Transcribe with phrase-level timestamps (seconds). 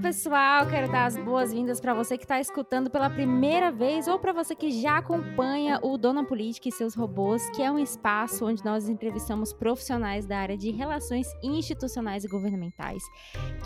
[0.00, 4.32] pessoal, quero dar as boas-vindas para você que está escutando pela primeira vez ou para
[4.32, 8.64] você que já acompanha o Dona Política e seus robôs, que é um espaço onde
[8.64, 13.02] nós entrevistamos profissionais da área de relações institucionais e governamentais,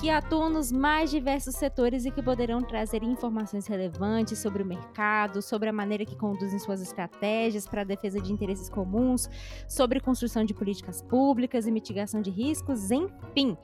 [0.01, 5.41] que atuam nos mais diversos setores e que poderão trazer informações relevantes sobre o mercado,
[5.41, 9.31] sobre a maneira que conduzem suas estratégias para a defesa de interesses comuns,
[9.69, 13.57] sobre construção de políticas públicas e mitigação de riscos, enfim.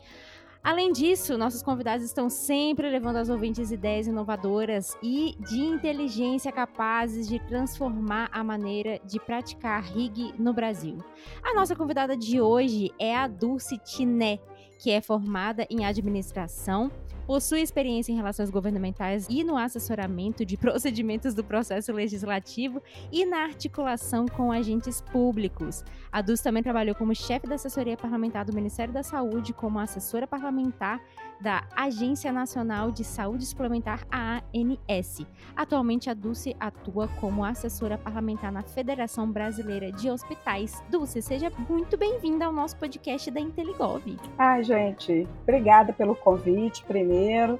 [0.62, 7.26] Além disso, nossos convidados estão sempre levando aos ouvintes ideias inovadoras e de inteligência capazes
[7.26, 10.98] de transformar a maneira de praticar RIG no Brasil.
[11.42, 14.38] A nossa convidada de hoje é a Dulce Tiné,
[14.78, 16.90] que é formada em administração
[17.30, 23.44] possui experiência em relações governamentais e no assessoramento de procedimentos do processo legislativo e na
[23.44, 25.84] articulação com agentes públicos.
[26.10, 30.26] A Dus também trabalhou como chefe da assessoria parlamentar do Ministério da Saúde, como assessora
[30.26, 31.00] parlamentar
[31.40, 35.26] da Agência Nacional de Saúde Suplementar, ANS.
[35.56, 40.82] Atualmente, a Dulce atua como assessora parlamentar na Federação Brasileira de Hospitais.
[40.90, 44.02] Dulce, seja muito bem-vinda ao nosso podcast da Inteligov.
[44.38, 47.58] Ai, gente, obrigada pelo convite, primeiro.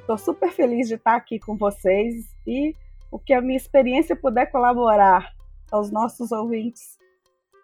[0.00, 2.74] Estou super feliz de estar aqui com vocês e
[3.10, 5.32] o que a minha experiência puder colaborar
[5.70, 6.98] aos nossos ouvintes,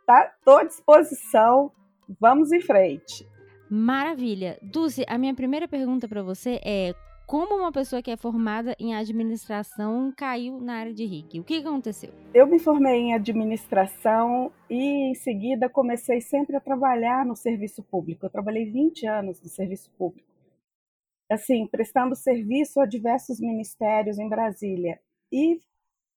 [0.06, 0.32] tá?
[0.38, 1.72] Estou à disposição.
[2.20, 3.28] Vamos em frente.
[3.74, 4.58] Maravilha.
[4.60, 6.94] Dulce, a minha primeira pergunta para você é
[7.26, 11.40] como uma pessoa que é formada em administração caiu na área de RIG?
[11.40, 12.12] O que aconteceu?
[12.34, 18.26] Eu me formei em administração e em seguida comecei sempre a trabalhar no serviço público.
[18.26, 20.28] Eu trabalhei 20 anos no serviço público.
[21.30, 25.00] Assim, prestando serviço a diversos ministérios em Brasília.
[25.32, 25.62] E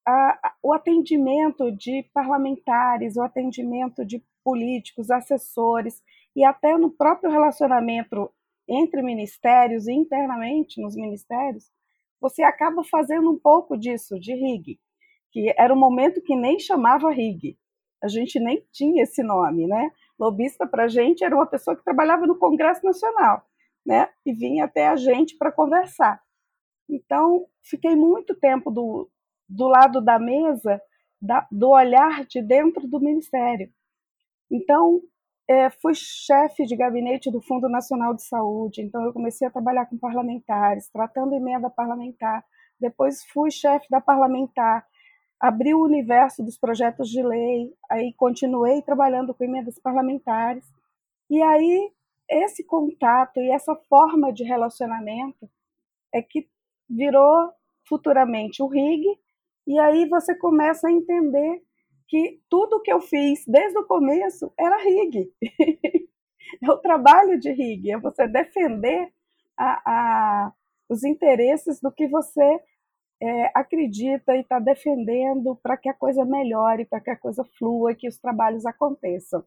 [0.05, 6.03] a, o atendimento de parlamentares, o atendimento de políticos, assessores,
[6.35, 8.31] e até no próprio relacionamento
[8.67, 11.71] entre ministérios e internamente nos ministérios,
[12.19, 14.79] você acaba fazendo um pouco disso, de RIG,
[15.31, 17.57] que era um momento que nem chamava RIG,
[18.03, 19.91] a gente nem tinha esse nome, né?
[20.19, 23.43] Lobista para a gente era uma pessoa que trabalhava no Congresso Nacional,
[23.85, 24.09] né?
[24.25, 26.21] E vinha até a gente para conversar.
[26.89, 29.09] Então, fiquei muito tempo do,
[29.49, 30.81] do lado da mesa,
[31.21, 33.71] da, do olhar de dentro do Ministério.
[34.51, 35.01] Então,
[35.47, 39.85] é, fui chefe de gabinete do Fundo Nacional de Saúde, então eu comecei a trabalhar
[39.85, 42.43] com parlamentares, tratando emenda parlamentar.
[42.79, 44.85] Depois fui chefe da parlamentar,
[45.39, 50.65] abri o universo dos projetos de lei, aí continuei trabalhando com emendas parlamentares.
[51.29, 51.91] E aí
[52.27, 55.47] esse contato e essa forma de relacionamento
[56.11, 56.49] é que
[56.89, 57.51] virou
[57.87, 59.05] futuramente o RIG,
[59.67, 61.61] e aí você começa a entender
[62.07, 65.31] que tudo que eu fiz desde o começo era RIG.
[66.61, 69.11] é o trabalho de RIG, é você defender
[69.57, 70.53] a, a,
[70.89, 72.59] os interesses do que você
[73.21, 77.95] é, acredita e está defendendo para que a coisa melhore, para que a coisa flua,
[77.95, 79.43] que os trabalhos aconteçam.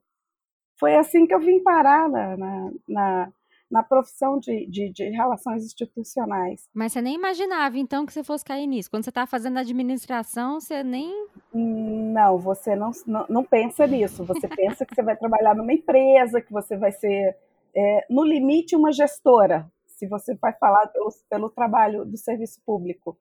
[0.79, 3.33] Foi assim que eu vim parar na, na, na
[3.71, 6.69] na profissão de, de, de, relações institucionais.
[6.73, 8.91] Mas você nem imaginava, então, que você fosse cair nisso.
[8.91, 11.29] Quando você estava fazendo administração, você nem.
[11.53, 14.25] Não, você não, não, não pensa nisso.
[14.25, 17.37] Você pensa que você vai trabalhar numa empresa, que você vai ser,
[17.77, 23.19] é, no limite, uma gestora, se você vai falar pelo, pelo trabalho do serviço público.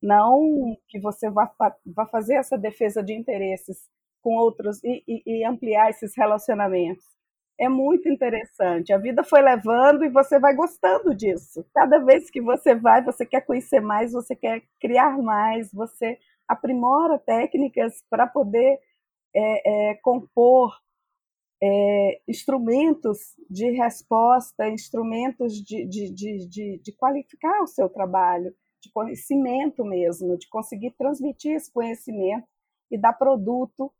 [0.00, 1.52] Não que você vá,
[1.84, 3.88] vá fazer essa defesa de interesses
[4.22, 7.17] com outros e, e, e ampliar esses relacionamentos
[7.58, 8.92] é muito interessante.
[8.92, 11.66] A vida foi levando e você vai gostando disso.
[11.74, 17.18] Cada vez que você vai, você quer conhecer mais, você quer criar mais, você aprimora
[17.18, 18.80] técnicas para poder
[19.34, 20.72] é, é, compor
[21.60, 29.84] é, instrumentos de resposta, instrumentos de, de, de, de, qualificar o seu trabalho, de conhecimento
[29.84, 32.46] mesmo, de conseguir transmitir esse conhecimento
[32.90, 33.92] e dar produto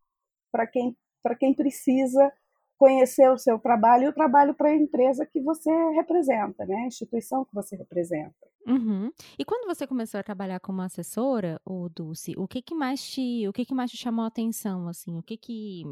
[0.51, 0.95] para quem,
[1.37, 2.31] quem precisa
[2.79, 6.75] conhecer o seu trabalho e o trabalho para a empresa que você representa, né?
[6.77, 8.33] A instituição que você representa.
[8.65, 9.11] Uhum.
[9.37, 13.45] E quando você começou a trabalhar como assessora, o Dulce, o que que mais te,
[13.47, 15.17] o que que mais te chamou a atenção, assim?
[15.17, 15.83] O que que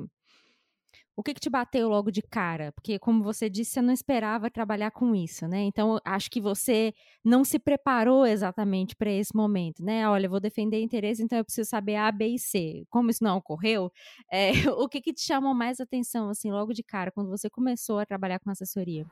[1.18, 2.72] o que, que te bateu logo de cara?
[2.74, 5.64] Porque, como você disse, você não esperava trabalhar com isso, né?
[5.64, 6.94] Então, acho que você
[7.26, 10.08] não se preparou exatamente para esse momento, né?
[10.08, 12.86] Olha, vou defender interesse, então eu preciso saber A, B e C.
[12.88, 13.92] Como isso não ocorreu,
[14.32, 17.98] é, o que, que te chamou mais atenção, assim, logo de cara, quando você começou
[17.98, 19.04] a trabalhar com assessoria?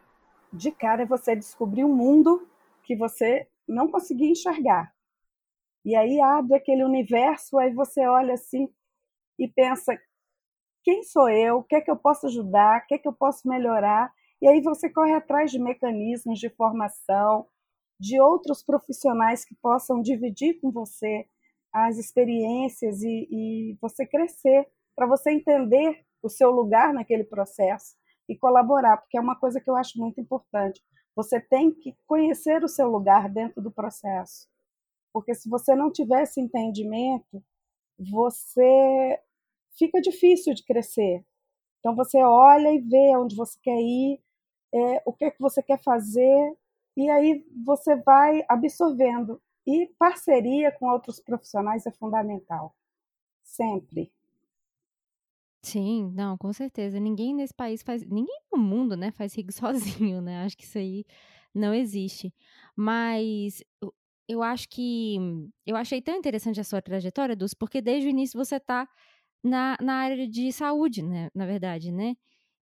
[0.53, 2.47] De cara você descobrir um mundo
[2.83, 4.93] que você não conseguia enxergar.
[5.83, 8.69] E aí abre aquele universo, aí você olha assim
[9.39, 9.99] e pensa,
[10.85, 13.13] quem sou eu, o que é que eu posso ajudar, o que é que eu
[13.13, 14.13] posso melhorar.
[14.39, 17.47] E aí você corre atrás de mecanismos de formação,
[17.99, 21.25] de outros profissionais que possam dividir com você
[21.73, 27.95] as experiências e, e você crescer, para você entender o seu lugar naquele processo
[28.29, 30.81] e colaborar, porque é uma coisa que eu acho muito importante.
[31.15, 34.47] Você tem que conhecer o seu lugar dentro do processo.
[35.11, 37.43] Porque se você não tiver esse entendimento,
[37.97, 39.19] você
[39.77, 41.23] fica difícil de crescer.
[41.79, 44.19] Então você olha e vê onde você quer ir,
[44.73, 46.57] é, o que é que você quer fazer,
[46.97, 49.41] e aí você vai absorvendo.
[49.67, 52.75] E parceria com outros profissionais é fundamental.
[53.43, 54.11] Sempre.
[55.63, 56.99] Sim, não, com certeza.
[56.99, 60.43] Ninguém nesse país faz, ninguém no mundo, né, faz rig sozinho, né?
[60.43, 61.03] Acho que isso aí
[61.53, 62.33] não existe.
[62.75, 63.63] Mas
[64.27, 65.17] eu, acho que
[65.65, 68.87] eu achei tão interessante a sua trajetória, Dulce, porque desde o início você está
[69.45, 72.15] na, na área de saúde, né, na verdade, né?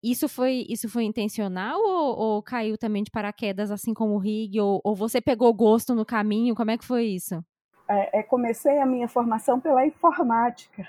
[0.02, 4.60] Isso foi, isso foi intencional ou, ou caiu também de paraquedas, assim como o Rig,
[4.60, 6.54] ou, ou você pegou gosto no caminho?
[6.54, 7.42] Como é que foi isso?
[7.88, 10.86] É, é, comecei a minha formação pela informática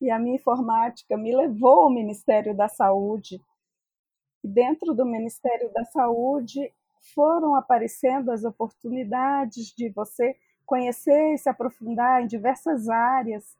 [0.00, 3.40] e a minha informática me levou ao Ministério da Saúde.
[4.44, 6.72] E dentro do Ministério da Saúde
[7.12, 13.58] foram aparecendo as oportunidades de você conhecer e se aprofundar em diversas áreas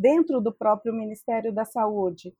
[0.00, 2.34] dentro do próprio Ministério da Saúde.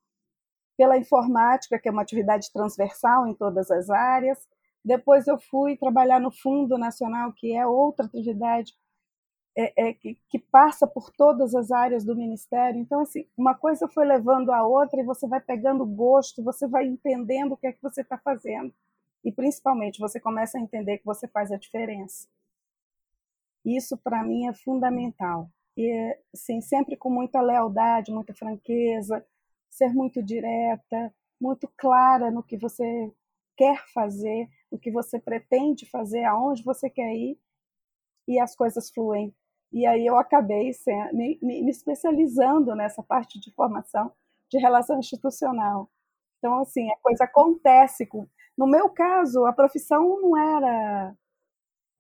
[0.78, 4.48] Pela informática, que é uma atividade transversal em todas as áreas.
[4.82, 8.72] Depois eu fui trabalhar no Fundo Nacional, que é outra atividade
[9.54, 12.80] é, é, que, que, passa por todas as áreas do ministério.
[12.80, 16.86] Então, assim, uma coisa foi levando a outra e você vai pegando gosto, você vai
[16.86, 18.72] entendendo o que é que você está fazendo.
[19.22, 22.26] E, principalmente, você começa a entender que você faz a diferença.
[23.62, 25.50] Isso, para mim, é fundamental.
[25.80, 29.24] E, assim, sempre com muita lealdade, muita franqueza,
[29.70, 33.12] ser muito direta, muito clara no que você
[33.56, 37.38] quer fazer, o que você pretende fazer, aonde você quer ir,
[38.28, 39.34] e as coisas fluem
[39.72, 40.72] e aí eu acabei
[41.12, 44.12] me, me, especializando nessa parte de formação
[44.48, 45.88] de relação institucional.
[46.38, 48.04] Então, assim, a coisa acontece.
[48.06, 48.26] Com...
[48.56, 51.14] No meu caso, a profissão não era.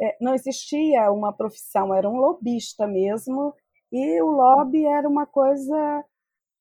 [0.00, 3.54] É, não existia uma profissão, era um lobista mesmo,
[3.92, 6.04] e o lobby era uma coisa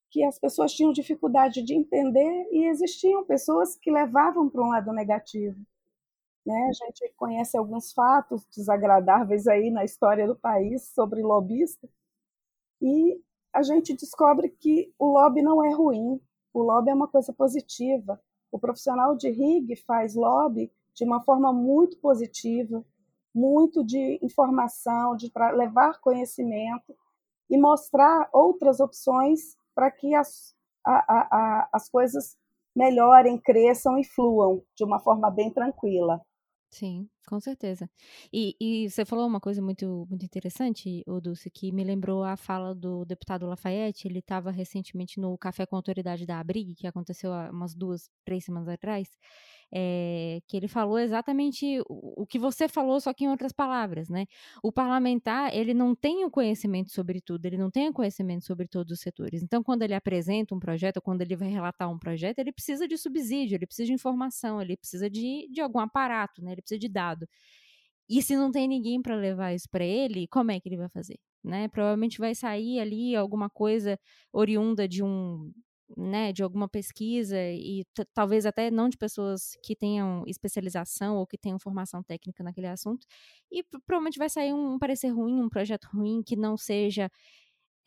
[0.10, 4.92] que as pessoas tinham dificuldade de entender e existiam pessoas que levavam para um lado
[4.92, 5.60] negativo.
[6.46, 6.70] Né?
[6.70, 11.88] A gente conhece alguns fatos desagradáveis aí na história do país sobre lobista
[12.82, 13.22] e
[13.54, 16.20] a gente descobre que o lobby não é ruim,
[16.54, 18.20] o lobby é uma coisa positiva.
[18.52, 22.84] O profissional de RIG faz lobby de uma forma muito positiva,
[23.34, 26.96] muito de informação, de levar conhecimento
[27.50, 30.56] e mostrar outras opções para que as,
[30.86, 32.38] a, a, a, as coisas
[32.76, 36.22] melhorem, cresçam e fluam de uma forma bem tranquila.
[36.72, 37.90] Sim, com certeza.
[38.34, 42.74] E, e você falou uma coisa muito, muito interessante, Dulce, que me lembrou a fala
[42.74, 44.08] do deputado Lafayette.
[44.08, 48.10] Ele estava recentemente no Café com a Autoridade da Abrig, que aconteceu há umas duas,
[48.26, 49.10] três semanas atrás
[49.72, 54.10] é, que ele falou exatamente o, o, que você falou, só que em outras palavras,
[54.10, 54.26] né?
[54.64, 58.68] O parlamentar, ele não tem o conhecimento sobre tudo, ele não tem o conhecimento sobre
[58.68, 59.44] todos os setores.
[59.44, 62.98] Então, quando ele apresenta um projeto, quando ele vai relatar um projeto, ele precisa de
[62.98, 66.54] subsídio, ele precisa de informação, ele precisa de, de algum aparato, né?
[66.54, 66.90] Ele precisa de
[68.10, 70.90] E se não tem ninguém para levar isso para ele, como é que ele vai
[70.90, 71.20] fazer?
[71.44, 71.68] Né?
[71.68, 74.00] Provavelmente vai sair ali alguma coisa
[74.34, 75.52] oriunda de um
[75.98, 81.38] né, de alguma pesquisa e talvez até não de pessoas que tenham especialização ou que
[81.38, 83.08] tenham formação técnica naquele assunto,
[83.52, 87.10] e provavelmente vai sair um, um parecer ruim, um projeto ruim que não seja,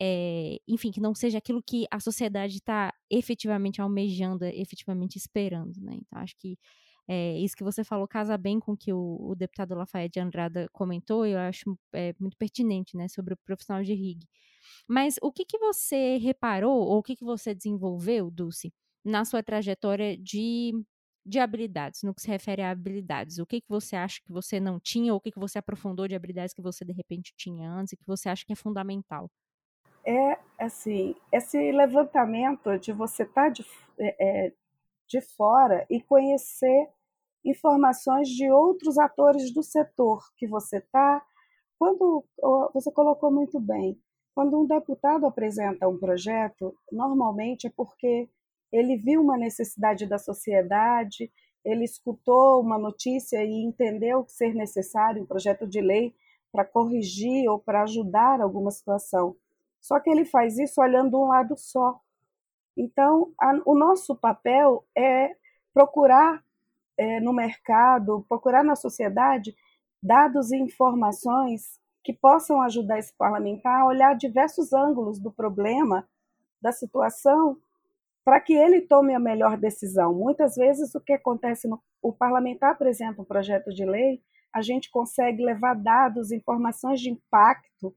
[0.01, 5.95] é, enfim, que não seja aquilo que a sociedade está efetivamente almejando, efetivamente esperando, né?
[5.95, 6.57] Então acho que
[7.07, 10.67] é, isso que você falou casa bem com o que o, o deputado Lafayette Andrada
[10.71, 14.25] comentou, eu acho é, muito pertinente, né, sobre o profissional de RIG.
[14.87, 19.43] Mas o que, que você reparou, ou o que, que você desenvolveu, Dulce, na sua
[19.43, 20.71] trajetória de,
[21.25, 23.37] de habilidades, no que se refere a habilidades?
[23.37, 26.07] O que, que você acha que você não tinha, ou o que, que você aprofundou
[26.07, 29.29] de habilidades que você, de repente, tinha antes e que você acha que é fundamental?
[30.05, 33.65] É, assim, esse levantamento de você estar tá de,
[33.97, 34.53] é,
[35.07, 36.89] de fora e conhecer
[37.45, 41.21] informações de outros atores do setor que você está.
[41.77, 42.23] Quando
[42.73, 43.99] você colocou muito bem,
[44.33, 48.29] quando um deputado apresenta um projeto, normalmente é porque
[48.71, 51.31] ele viu uma necessidade da sociedade,
[51.63, 56.15] ele escutou uma notícia e entendeu ser necessário um projeto de lei
[56.51, 59.35] para corrigir ou para ajudar alguma situação.
[59.79, 61.99] Só que ele faz isso olhando um lado só.
[62.75, 65.35] Então, a, o nosso papel é
[65.73, 66.43] procurar
[66.97, 69.55] é, no mercado, procurar na sociedade
[70.01, 76.07] dados e informações que possam ajudar esse parlamentar a olhar diversos ângulos do problema,
[76.61, 77.57] da situação,
[78.25, 80.13] para que ele tome a melhor decisão.
[80.13, 84.21] Muitas vezes o que acontece no o parlamentar apresenta um projeto de lei,
[84.53, 87.95] a gente consegue levar dados, informações de impacto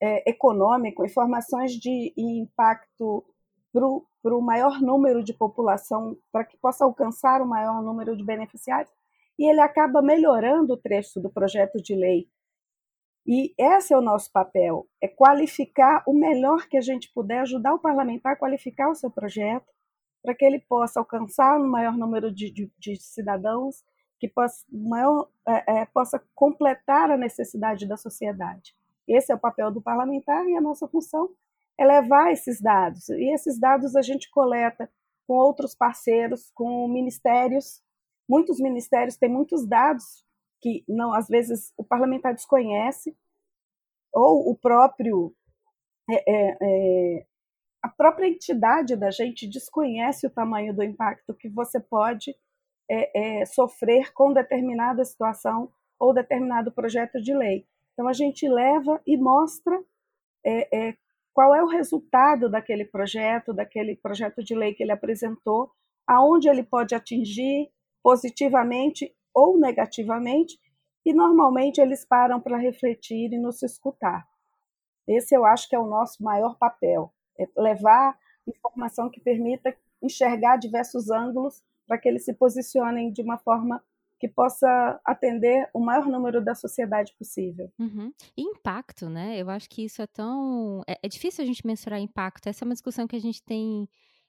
[0.00, 3.24] é, econômico, informações de impacto
[3.72, 8.92] para o maior número de população, para que possa alcançar o maior número de beneficiários,
[9.38, 12.28] e ele acaba melhorando o trecho do projeto de lei
[13.26, 17.72] e esse é o nosso papel, é qualificar o melhor que a gente puder, ajudar
[17.74, 19.66] o parlamentar a qualificar o seu projeto,
[20.22, 23.84] para que ele possa alcançar um maior número de, de, de cidadãos,
[24.18, 28.74] que possa, maior, é, é, possa completar a necessidade da sociedade.
[29.06, 31.30] Esse é o papel do parlamentar e a nossa função
[31.82, 33.08] é levar esses dados.
[33.08, 34.90] E esses dados a gente coleta
[35.26, 37.82] com outros parceiros, com ministérios.
[38.28, 40.24] Muitos ministérios têm muitos dados
[40.60, 43.16] que não às vezes o parlamentar desconhece
[44.12, 45.34] ou o próprio
[46.08, 47.26] é, é, é,
[47.82, 52.36] a própria entidade da gente desconhece o tamanho do impacto que você pode
[52.88, 57.66] é, é, sofrer com determinada situação ou determinado projeto de lei.
[57.92, 59.82] Então a gente leva e mostra
[60.44, 60.96] é,
[61.32, 65.70] qual é o resultado daquele projeto, daquele projeto de lei que ele apresentou,
[66.06, 67.70] aonde ele pode atingir
[68.02, 70.58] positivamente ou negativamente,
[71.04, 74.26] e normalmente eles param para refletir e nos escutar.
[75.06, 80.56] Esse eu acho que é o nosso maior papel, é levar informação que permita enxergar
[80.56, 83.82] diversos ângulos para que eles se posicionem de uma forma
[84.22, 87.68] que possa atender o maior número da sociedade possível.
[87.76, 88.12] Uhum.
[88.36, 89.36] E impacto, né?
[89.36, 90.80] Eu acho que isso é tão.
[90.86, 92.46] É, é, difícil a gente mensurar impacto.
[92.46, 93.88] Essa é uma discussão que a gente tem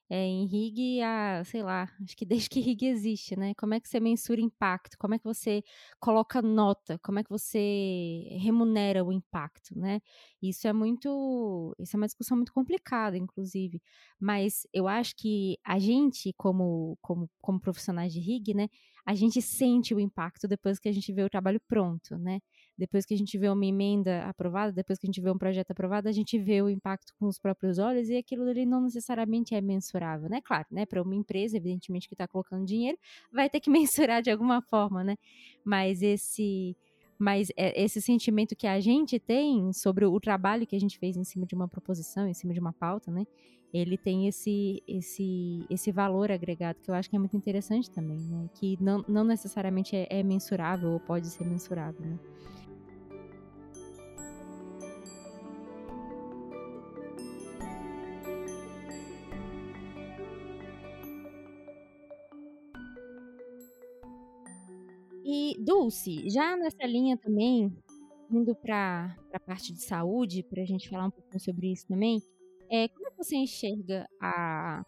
[0.10, 3.54] é, em RIG há, sei lá, acho que desde que RIG existe, né?
[3.56, 4.98] Como é que você mensura impacto?
[4.98, 5.62] Como é que você
[6.00, 6.98] coloca nota?
[7.04, 10.02] Como é que você remunera o impacto, né?
[10.42, 13.80] Isso é muito, isso é uma discussão muito complicada, inclusive.
[14.20, 18.70] Mas eu acho que a gente, como, como, como profissionais de RIG, né?
[19.06, 22.40] A gente sente o impacto depois que a gente vê o trabalho pronto, né?
[22.78, 25.72] depois que a gente vê uma emenda aprovada, depois que a gente vê um projeto
[25.72, 29.54] aprovado, a gente vê o impacto com os próprios olhos e aquilo ali não necessariamente
[29.54, 30.42] é mensurável, né?
[30.44, 30.86] Claro, né?
[30.86, 32.98] Para uma empresa, evidentemente, que está colocando dinheiro,
[33.32, 33.70] vai ter que
[34.10, 35.16] mensurar de alguma forma, né?
[35.64, 36.76] Mas esse
[37.24, 41.16] mas é, esse sentimento que a gente tem sobre o trabalho que a gente fez
[41.16, 43.26] em cima de uma proposição, em cima de uma pauta, né?
[43.74, 48.20] Ele tem esse, esse, esse valor agregado que eu acho que é muito interessante também,
[48.20, 48.50] né?
[48.56, 52.20] Que não, não necessariamente é, é mensurável ou pode ser mensurável, né?
[65.36, 67.76] E, Dulce, já nessa linha também,
[68.30, 72.20] indo para a parte de saúde, para a gente falar um pouquinho sobre isso também,
[72.70, 74.86] como é que você enxerga a,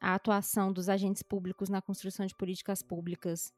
[0.00, 3.52] a atuação dos agentes públicos na construção de políticas públicas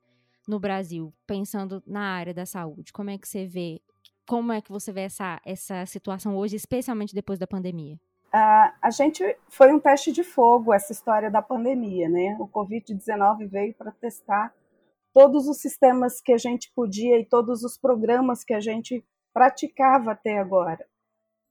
[0.48, 2.94] no Brasil, pensando na área da saúde?
[2.94, 3.82] Como é que você vê,
[4.26, 7.96] como é que você vê essa, essa situação hoje, especialmente depois da pandemia?
[8.32, 12.38] Uh, a gente foi um teste de fogo essa história da pandemia, né?
[12.40, 14.54] O Covid-19 veio para testar
[15.12, 20.12] todos os sistemas que a gente podia e todos os programas que a gente praticava
[20.12, 20.87] até agora.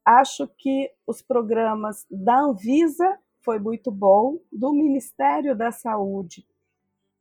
[0.05, 6.45] Acho que os programas da Anvisa foi muito bom, do Ministério da Saúde.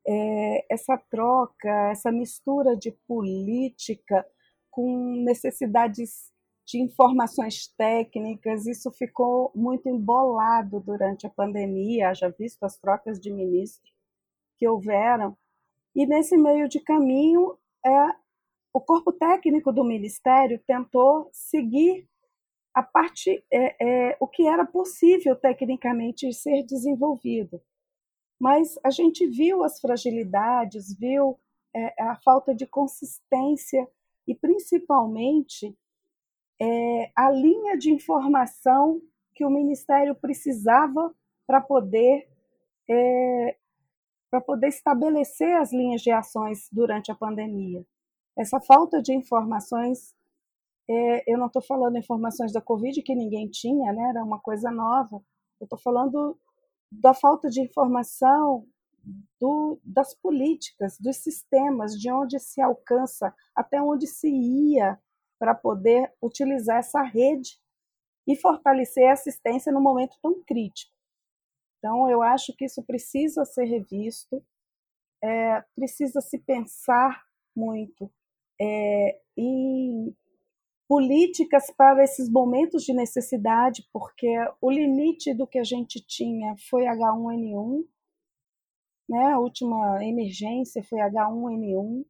[0.07, 4.27] É, essa troca, essa mistura de política
[4.71, 6.31] com necessidades
[6.67, 13.31] de informações técnicas, isso ficou muito embolado durante a pandemia, já visto as trocas de
[13.31, 13.93] ministros
[14.57, 15.37] que houveram,
[15.95, 17.91] e nesse meio de caminho, é,
[18.73, 22.09] o corpo técnico do Ministério tentou seguir
[22.73, 27.61] a parte, é, é, o que era possível tecnicamente ser desenvolvido.
[28.41, 31.39] Mas a gente viu as fragilidades, viu
[31.75, 33.87] é, a falta de consistência
[34.27, 35.77] e, principalmente,
[36.61, 39.01] é, a linha de informação
[39.35, 41.15] que o Ministério precisava
[41.47, 42.29] para poder
[42.89, 43.57] é,
[44.31, 47.85] para poder estabelecer as linhas de ações durante a pandemia.
[48.39, 50.15] Essa falta de informações,
[50.89, 54.71] é, eu não estou falando informações da Covid que ninguém tinha, né, era uma coisa
[54.71, 55.23] nova,
[55.61, 56.39] eu estou falando
[56.91, 58.67] da falta de informação
[59.39, 64.99] do, das políticas, dos sistemas, de onde se alcança, até onde se ia
[65.39, 67.59] para poder utilizar essa rede
[68.27, 70.93] e fortalecer a assistência no momento tão crítico.
[71.81, 74.45] Então, eu acho que isso precisa ser revisto,
[75.25, 77.25] é, precisa se pensar
[77.57, 78.13] muito
[78.61, 80.15] é, em
[80.87, 84.29] políticas para esses momentos de necessidade, porque
[84.61, 87.87] o limite do que a gente tinha foi H1N1,
[89.09, 89.33] né?
[89.33, 92.05] a última emergência foi H1N1.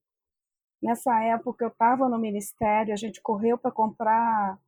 [0.83, 4.59] Nessa época eu estava no ministério, a gente correu para comprar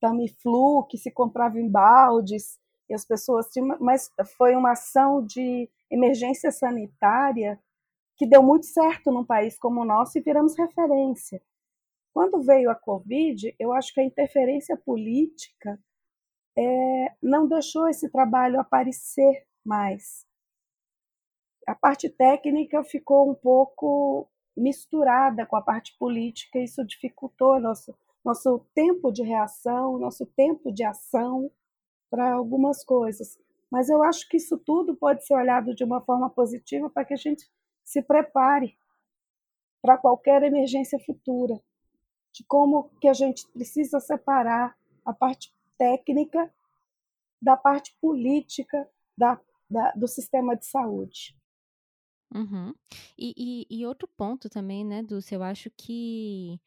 [0.00, 5.68] Tamiflu, que se comprava em baldes, e as pessoas tinham, mas foi uma ação de
[5.90, 7.60] emergência sanitária
[8.16, 11.40] que deu muito certo num país como o nosso e viramos referência.
[12.12, 15.78] Quando veio a Covid, eu acho que a interferência política
[16.56, 20.26] é, não deixou esse trabalho aparecer mais.
[21.66, 27.94] A parte técnica ficou um pouco misturada com a parte política, e isso dificultou nosso,
[28.24, 31.50] nosso tempo de reação, nosso tempo de ação
[32.10, 33.38] para algumas coisas.
[33.70, 37.14] Mas eu acho que isso tudo pode ser olhado de uma forma positiva para que
[37.14, 37.46] a gente
[37.84, 38.78] se prepare
[39.82, 41.60] para qualquer emergência futura,
[42.32, 46.52] de como que a gente precisa separar a parte técnica
[47.40, 51.36] da parte política da, da do sistema de saúde.
[52.34, 52.74] Uhum.
[53.16, 56.60] E, e, e, outro ponto também, né, Dulce, eu acho que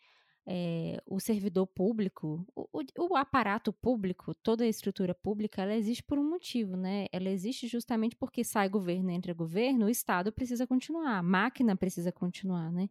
[0.45, 2.67] é, o servidor público, o,
[2.97, 7.05] o, aparato público, toda a estrutura pública, ela existe por um motivo, né?
[7.11, 12.11] Ela existe justamente porque sai governo, entra governo, o Estado precisa continuar, a máquina precisa
[12.11, 12.89] continuar, né?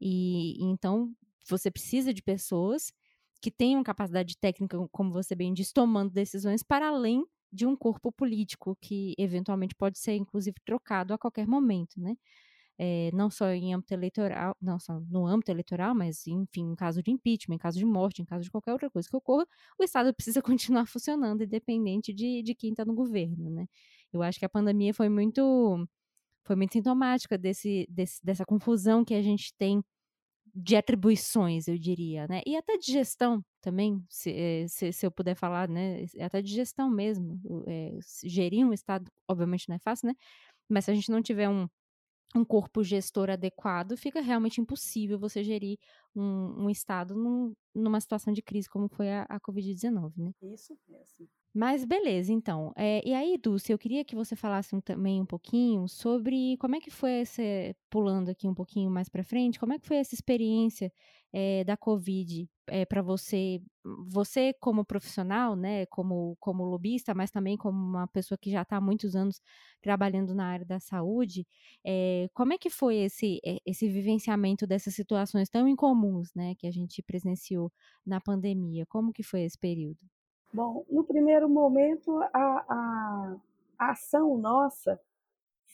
[0.00, 1.14] E então
[1.48, 2.92] você precisa de pessoas
[3.40, 8.12] que tenham capacidade técnica, como você bem disse, tomando decisões para além de um corpo
[8.12, 12.16] político que eventualmente pode ser, inclusive, trocado a qualquer momento, né?
[12.84, 17.00] É, não só em âmbito eleitoral, não só no âmbito eleitoral, mas enfim, em caso
[17.00, 19.46] de impeachment, em caso de morte, em caso de qualquer outra coisa que ocorra,
[19.78, 23.66] o Estado precisa continuar funcionando, independente de, de quem está no governo, né?
[24.12, 25.86] Eu acho que a pandemia foi muito
[26.44, 29.82] foi muito sintomática desse, desse, dessa confusão que a gente tem
[30.54, 32.42] de atribuições, eu diria, né?
[32.46, 36.04] E até de gestão também, se, eh, se, se eu puder falar, né?
[36.20, 37.40] Até de gestão mesmo.
[37.66, 40.14] É, gerir um Estado, obviamente não é fácil, né?
[40.68, 41.68] Mas se a gente não tiver um,
[42.34, 45.78] um corpo gestor adequado, fica realmente impossível você gerir
[46.14, 50.32] um, um Estado num, numa situação de crise como foi a, a Covid-19, né?
[50.42, 51.28] Isso mesmo.
[51.54, 52.72] Mas beleza, então.
[52.74, 56.76] É, e aí, Dulce, eu queria que você falasse um, também um pouquinho sobre como
[56.76, 59.98] é que foi esse, pulando aqui um pouquinho mais para frente, como é que foi
[59.98, 60.90] essa experiência
[61.30, 63.60] é, da Covid é, para você,
[64.08, 68.76] você como profissional, né, como, como lobista, mas também como uma pessoa que já está
[68.76, 69.40] há muitos anos
[69.80, 71.46] trabalhando na área da saúde,
[71.84, 76.70] é, como é que foi esse, esse vivenciamento dessas situações tão incomuns, né, que a
[76.72, 77.72] gente presenciou
[78.06, 78.86] na pandemia?
[78.86, 80.00] Como que foi esse período?
[80.52, 83.36] Bom, no primeiro momento, a, a,
[83.78, 85.00] a ação nossa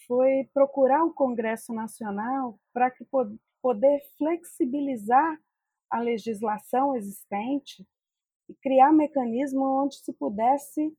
[0.06, 3.04] foi procurar o Congresso Nacional para que
[3.60, 5.38] poder flexibilizar
[5.90, 7.86] a legislação existente
[8.48, 10.96] e criar mecanismo onde se pudesse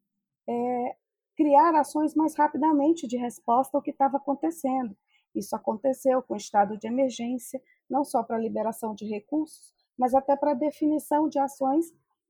[0.48, 0.96] é,
[1.36, 4.96] criar ações mais rapidamente de resposta ao que estava acontecendo.
[5.34, 10.36] Isso aconteceu com o estado de emergência, não só para liberação de recursos, mas até
[10.36, 11.86] para definição de ações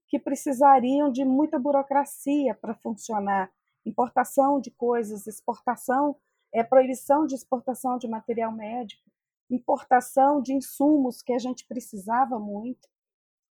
[0.07, 3.51] que precisariam de muita burocracia para funcionar.
[3.85, 6.15] Importação de coisas, exportação,
[6.53, 9.09] é, proibição de exportação de material médico,
[9.49, 12.87] importação de insumos que a gente precisava muito,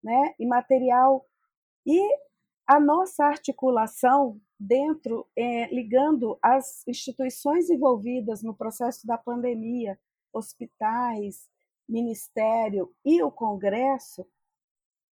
[0.03, 0.35] né?
[0.39, 1.27] E material.
[1.87, 2.01] E
[2.67, 9.99] a nossa articulação dentro, é, ligando as instituições envolvidas no processo da pandemia,
[10.33, 11.49] hospitais,
[11.89, 14.27] ministério e o Congresso,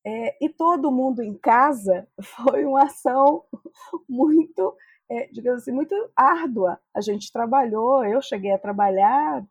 [0.07, 3.45] é, e todo mundo em casa foi uma ação
[4.09, 4.77] muito,
[5.09, 6.79] é, digamos assim, muito árdua.
[6.95, 9.47] A gente trabalhou, eu cheguei a trabalhar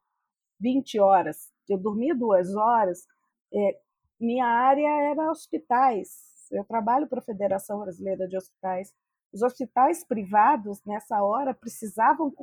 [0.63, 3.05] 20 horas, eu dormia duas horas.
[3.53, 3.77] É,
[4.19, 6.47] minha área era hospitais.
[6.49, 8.93] Eu trabalho para a Federação Brasileira de Hospitais.
[9.33, 12.33] Os hospitais privados, nessa hora, precisavam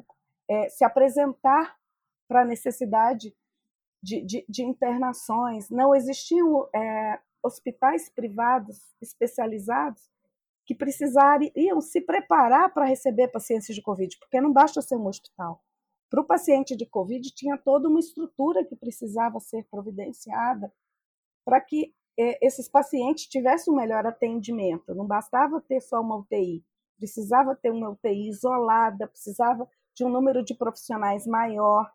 [0.48, 1.76] é, se apresentar
[2.28, 3.35] para a necessidade
[4.02, 5.70] de, de, de, internações.
[5.70, 10.11] Não existiam é, hospitais privados especializados
[10.66, 15.62] que precisariam se preparar para receber pacientes de Covid, porque não basta ser um hospital.
[16.11, 20.73] Para o paciente de Covid, tinha toda uma estrutura que precisava ser providenciada
[21.44, 24.94] para que é, esses pacientes tivessem um melhor atendimento.
[24.94, 26.64] Não bastava ter só uma UTI,
[26.99, 31.90] precisava ter uma UTI isolada, precisava de um número de profissionais maior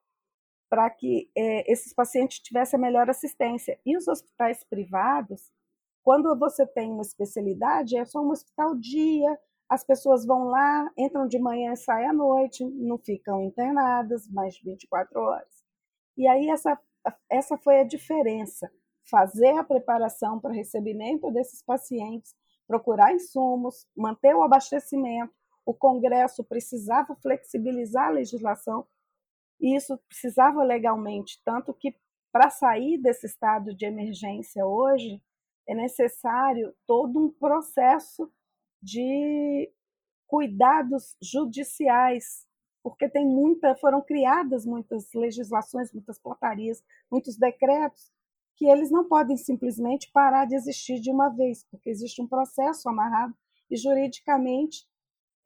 [0.70, 3.80] para que é, esses pacientes tivessem a melhor assistência.
[3.86, 5.52] E os hospitais privados,
[6.04, 11.28] quando você tem uma especialidade, é só um hospital dia, as pessoas vão lá, entram
[11.28, 15.66] de manhã e saem à noite, não ficam internadas mais de 24 horas.
[16.18, 16.80] E aí essa,
[17.30, 18.72] essa foi a diferença.
[19.08, 22.36] fazer a preparação para recebimento desses pacientes,
[22.68, 25.32] procurar insumos, manter o abastecimento.
[25.64, 28.88] O Congresso precisava flexibilizar a legislação,
[29.60, 31.96] e isso precisava legalmente, tanto que
[32.32, 35.22] para sair desse estado de emergência hoje,
[35.68, 38.32] é necessário todo um processo
[38.82, 39.72] de
[40.28, 42.46] cuidados judiciais,
[42.84, 48.12] porque tem muita, foram criadas muitas legislações, muitas portarias, muitos decretos
[48.56, 52.88] que eles não podem simplesmente parar de existir de uma vez, porque existe um processo
[52.88, 53.36] amarrado
[53.70, 54.88] e juridicamente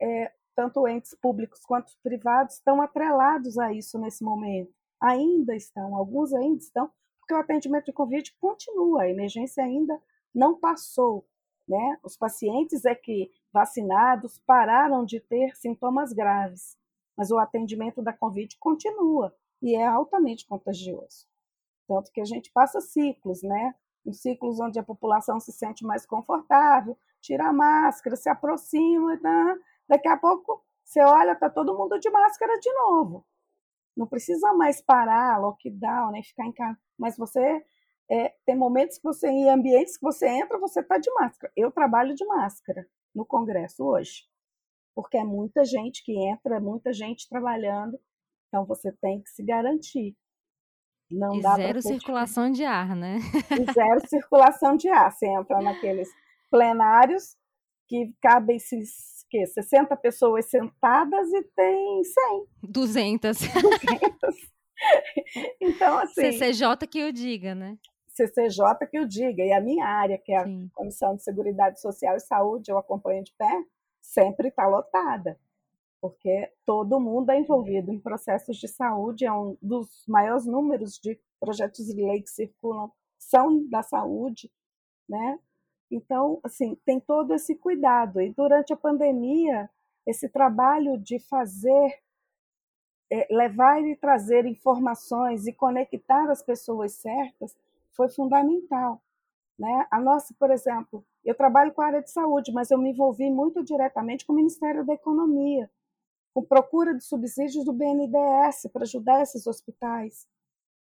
[0.00, 4.72] é, tanto entes públicos quanto privados estão atrelados a isso nesse momento.
[5.00, 10.00] Ainda estão, alguns ainda estão, porque o atendimento de Covid continua, a emergência ainda
[10.34, 11.26] não passou.
[11.70, 11.98] Né?
[12.02, 16.76] Os pacientes é que vacinados pararam de ter sintomas graves,
[17.16, 21.28] mas o atendimento da Covid continua e é altamente contagioso.
[21.86, 23.72] Tanto que a gente passa ciclos, né?
[24.04, 29.56] Uns ciclos onde a população se sente mais confortável, tira a máscara, se aproxima, tá?
[29.88, 33.24] daqui a pouco você olha, tá todo mundo de máscara de novo.
[33.96, 36.76] Não precisa mais parar, lockdown, nem ficar em casa.
[36.98, 37.64] Mas você
[38.10, 41.52] é, tem momentos que você, em ambientes que você entra, você está de máscara.
[41.56, 44.24] Eu trabalho de máscara no Congresso hoje,
[44.94, 47.98] porque é muita gente que entra, muita gente trabalhando,
[48.48, 50.16] então você tem que se garantir.
[51.08, 53.18] Não e dá zero circulação de ar, né?
[53.50, 55.10] E zero circulação de ar.
[55.12, 56.08] Você entra naqueles
[56.50, 57.36] plenários
[57.88, 62.46] que cabem esses que 60 pessoas sentadas e tem 100.
[62.64, 63.38] 200.
[63.38, 64.50] 200.
[65.60, 66.32] então, assim.
[66.32, 67.78] CCJ que eu diga, né?
[68.10, 70.70] CCJ que o diga, e a minha área, que é a Sim.
[70.74, 73.64] Comissão de Seguridade Social e Saúde, eu acompanho de pé,
[74.00, 75.38] sempre está lotada,
[76.00, 81.18] porque todo mundo é envolvido em processos de saúde, é um dos maiores números de
[81.38, 84.50] projetos de lei que circulam são da saúde,
[85.08, 85.38] né?
[85.90, 88.20] Então, assim, tem todo esse cuidado.
[88.20, 89.68] E durante a pandemia,
[90.06, 92.00] esse trabalho de fazer,
[93.10, 97.56] é, levar e trazer informações e conectar as pessoas certas
[97.94, 99.02] foi fundamental.
[99.58, 99.86] Né?
[99.90, 103.30] A nossa, por exemplo, eu trabalho com a área de saúde, mas eu me envolvi
[103.30, 105.70] muito diretamente com o Ministério da Economia,
[106.34, 110.26] com procura de subsídios do BNDES para ajudar esses hospitais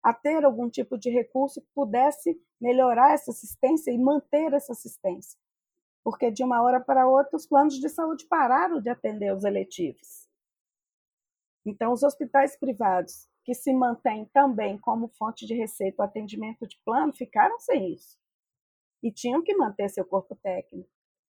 [0.01, 5.37] a ter algum tipo de recurso que pudesse melhorar essa assistência e manter essa assistência.
[6.03, 10.29] Porque de uma hora para outra os planos de saúde pararam de atender os eletivos.
[11.65, 16.79] Então, os hospitais privados que se mantém também como fonte de receita o atendimento de
[16.85, 18.17] plano, ficaram sem isso.
[19.01, 20.89] E tinham que manter seu corpo técnico.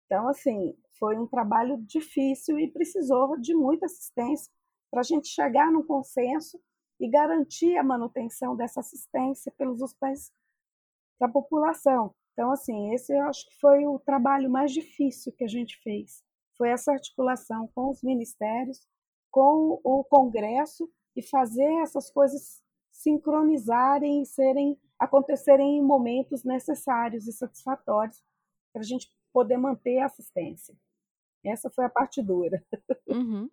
[0.06, 4.52] Então, assim, foi um trabalho difícil e precisou de muita assistência
[4.90, 6.60] para a gente chegar num consenso
[7.00, 10.32] e garantir a manutenção dessa assistência pelos hospitais
[11.20, 12.14] da população.
[12.34, 16.24] Então, assim, esse eu acho que foi o trabalho mais difícil que a gente fez.
[16.58, 18.88] Foi essa articulação com os ministérios,
[19.32, 27.34] com o Congresso e fazer essas coisas sincronizarem e serem acontecerem em momentos necessários e
[27.34, 28.22] satisfatórios
[28.72, 30.76] para a gente poder manter a assistência.
[31.44, 32.64] Essa foi a parte dura.
[33.08, 33.50] Uhum.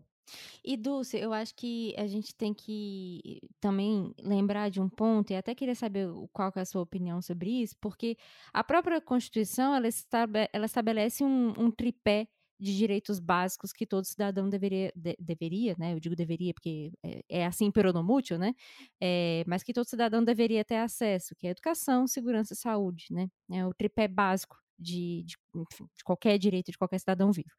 [0.63, 5.37] E Dulce, eu acho que a gente tem que também lembrar de um ponto, e
[5.37, 8.17] até queria saber qual é a sua opinião sobre isso, porque
[8.53, 9.89] a própria Constituição ela
[10.67, 12.29] estabelece um, um tripé
[12.61, 15.95] de direitos básicos que todo cidadão deveria, de, deveria, né?
[15.95, 18.55] Eu digo deveria porque é, é assim peronomútil, né?
[19.01, 23.29] É, mas que todo cidadão deveria ter acesso, que é educação, segurança e saúde, né?
[23.51, 27.51] É o tripé básico de, de, enfim, de qualquer direito de qualquer cidadão vivo.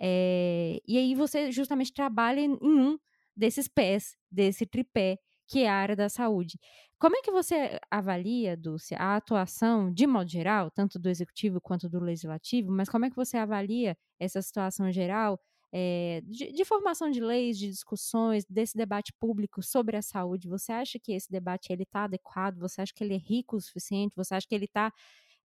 [0.00, 2.98] É, e aí você justamente trabalha em um
[3.36, 6.58] desses pés, desse tripé, que é a área da saúde.
[6.98, 11.88] Como é que você avalia, Dulce, a atuação, de modo geral, tanto do executivo quanto
[11.88, 15.40] do legislativo, mas como é que você avalia essa situação geral
[15.72, 20.48] é, de, de, formação de leis, de discussões, desse debate público sobre a saúde?
[20.48, 22.58] Você acha que esse debate ele está adequado?
[22.58, 24.16] Você acha que ele é rico o suficiente?
[24.16, 24.92] Você acha que ele está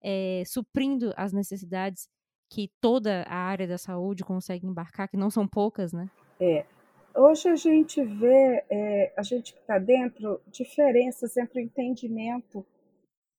[0.01, 2.09] é, suprindo as necessidades
[2.49, 6.09] que toda a área da saúde consegue embarcar, que não são poucas, né?
[6.39, 6.65] É,
[7.15, 12.65] Hoje a gente vê, é, a gente que está dentro, diferenças entre o entendimento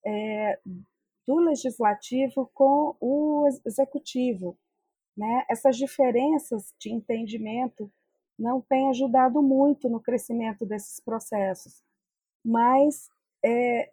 [0.06, 0.60] é,
[1.26, 4.56] do legislativo com o executivo.
[5.16, 5.44] Né?
[5.50, 7.90] Essas diferenças de entendimento
[8.38, 11.82] não têm ajudado muito no crescimento desses processos,
[12.44, 13.08] mas
[13.44, 13.90] é,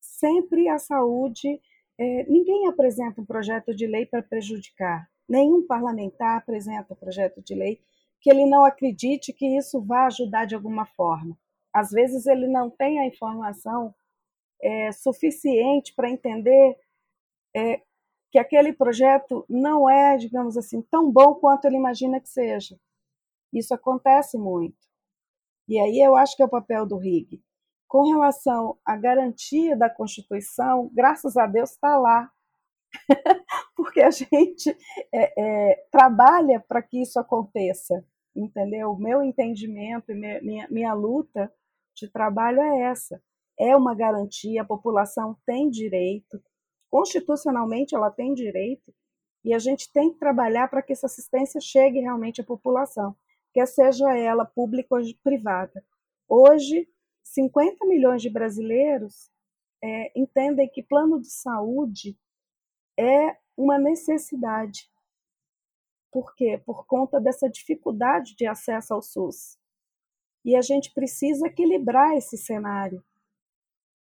[0.00, 1.60] sempre a saúde,
[1.96, 7.54] é, ninguém apresenta um projeto de lei para prejudicar, nenhum parlamentar apresenta um projeto de
[7.54, 7.80] lei
[8.24, 11.38] que ele não acredite que isso vai ajudar de alguma forma.
[11.70, 13.94] Às vezes ele não tem a informação
[14.62, 16.74] é, suficiente para entender
[17.54, 17.82] é,
[18.32, 22.80] que aquele projeto não é, digamos assim, tão bom quanto ele imagina que seja.
[23.52, 24.78] Isso acontece muito.
[25.68, 27.42] E aí eu acho que é o papel do RIG.
[27.86, 32.32] Com relação à garantia da Constituição, graças a Deus está lá.
[33.76, 34.74] Porque a gente
[35.12, 38.02] é, é, trabalha para que isso aconteça,
[38.34, 38.92] entendeu?
[38.92, 41.52] O meu entendimento e minha, minha, minha luta
[41.94, 43.22] de trabalho é essa.
[43.58, 46.42] É uma garantia, a população tem direito,
[46.90, 48.92] constitucionalmente ela tem direito,
[49.44, 53.14] e a gente tem que trabalhar para que essa assistência chegue realmente à população
[53.54, 55.84] quer seja ela pública ou privada.
[56.28, 56.88] Hoje,
[57.22, 59.30] 50 milhões de brasileiros
[59.82, 62.18] é, entendem que plano de saúde
[62.98, 64.90] é uma necessidade.
[66.14, 66.62] Por quê?
[66.64, 69.58] Por conta dessa dificuldade de acesso ao SUS.
[70.44, 73.04] E a gente precisa equilibrar esse cenário,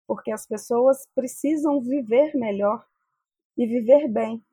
[0.06, 2.86] porque as pessoas precisam viver melhor
[3.58, 4.46] e viver bem.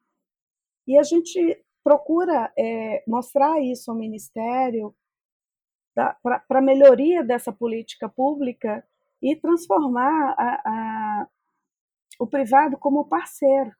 [0.86, 4.96] E a gente procura é, mostrar isso ao Ministério
[5.94, 8.82] para a melhoria dessa política pública
[9.20, 11.28] e transformar a, a,
[12.18, 13.76] o privado como parceiro,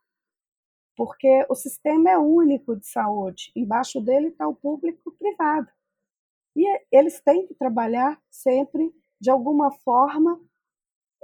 [1.00, 5.66] porque o sistema é único de saúde, embaixo dele está o público privado.
[6.54, 10.38] E eles têm que trabalhar sempre, de alguma forma,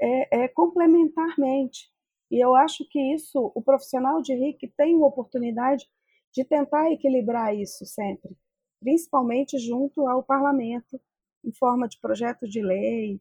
[0.01, 1.93] é, é, complementarmente.
[2.31, 5.87] E eu acho que isso, o profissional de RIC tem uma oportunidade
[6.33, 8.35] de tentar equilibrar isso sempre,
[8.81, 10.99] principalmente junto ao parlamento,
[11.45, 13.21] em forma de projeto de lei,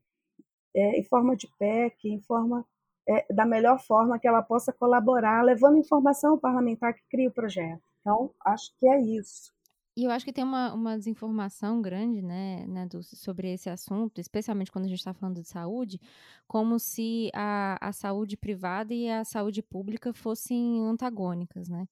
[0.73, 2.65] é, em forma de PEC, em forma
[3.07, 7.33] é, da melhor forma que ela possa colaborar, levando informação ao parlamentar que cria o
[7.33, 7.81] projeto.
[8.01, 9.53] Então, acho que é isso.
[9.97, 14.19] E eu acho que tem uma, uma desinformação grande, né, né do, sobre esse assunto,
[14.19, 16.01] especialmente quando a gente está falando de saúde,
[16.47, 21.87] como se a, a saúde privada e a saúde pública fossem antagônicas, né?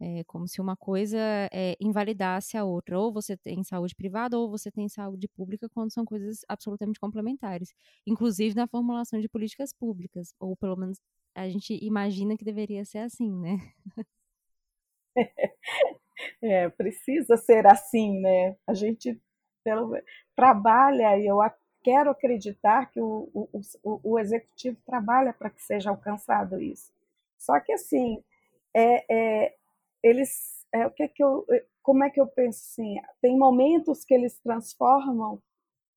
[0.00, 1.18] É como se uma coisa
[1.52, 2.98] é, invalidasse a outra.
[2.98, 7.74] Ou você tem saúde privada ou você tem saúde pública, quando são coisas absolutamente complementares.
[8.06, 10.34] Inclusive na formulação de políticas públicas.
[10.38, 10.98] Ou pelo menos
[11.34, 13.56] a gente imagina que deveria ser assim, né?
[16.42, 18.56] É, precisa ser assim, né?
[18.66, 19.20] A gente
[19.62, 19.94] pelo,
[20.34, 21.38] trabalha e eu
[21.82, 26.92] quero acreditar que o, o, o, o executivo trabalha para que seja alcançado isso.
[27.38, 28.22] Só que assim,
[28.74, 29.04] é,
[29.44, 29.54] é,
[30.02, 31.46] eles, é, o que é que eu,
[31.82, 32.96] como é que eu penso assim?
[33.20, 35.42] Tem momentos que eles transformam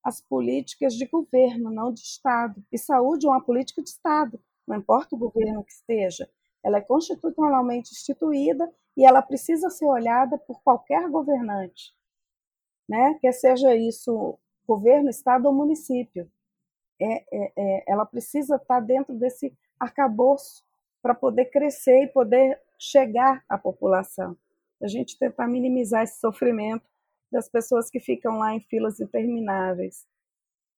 [0.03, 2.63] as políticas de governo, não de Estado.
[2.71, 6.29] E saúde é uma política de Estado, não importa o governo que esteja.
[6.63, 11.93] Ela é constitucionalmente instituída e ela precisa ser olhada por qualquer governante,
[12.87, 13.17] né?
[13.21, 14.37] quer seja isso
[14.67, 16.31] governo, Estado ou município.
[16.99, 20.63] É, é, é, ela precisa estar dentro desse arcabouço
[21.01, 24.35] para poder crescer e poder chegar à população.
[24.81, 26.89] A gente tentar minimizar esse sofrimento
[27.31, 30.07] das pessoas que ficam lá em filas intermináveis.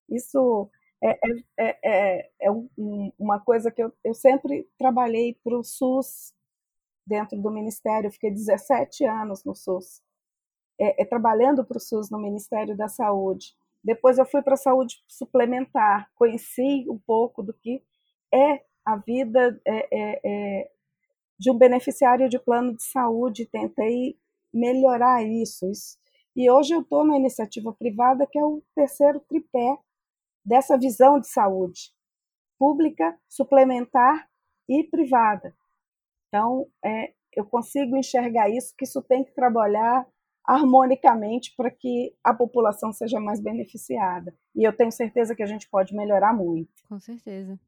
[0.09, 0.69] Isso
[1.01, 1.19] é, é,
[1.57, 6.33] é, é, é um, uma coisa que eu, eu sempre trabalhei para o SUS
[7.07, 10.01] dentro do Ministério, eu fiquei 17 anos no SUS,
[10.79, 13.55] é, é trabalhando para o SUS no Ministério da Saúde.
[13.81, 17.81] Depois eu fui para a saúde suplementar, conheci um pouco do que
[18.33, 20.71] é a vida é, é,
[21.37, 24.17] de um beneficiário de plano de saúde, tentei
[24.53, 25.65] melhorar isso.
[26.35, 29.77] E hoje eu estou na iniciativa privada, que é o terceiro tripé
[30.45, 31.93] dessa visão de saúde
[32.57, 34.27] pública, suplementar
[34.69, 35.53] e privada.
[36.27, 40.07] Então, é, eu consigo enxergar isso, que isso tem que trabalhar
[40.45, 44.33] harmonicamente para que a população seja mais beneficiada.
[44.55, 46.71] E eu tenho certeza que a gente pode melhorar muito.
[46.87, 47.59] Com certeza.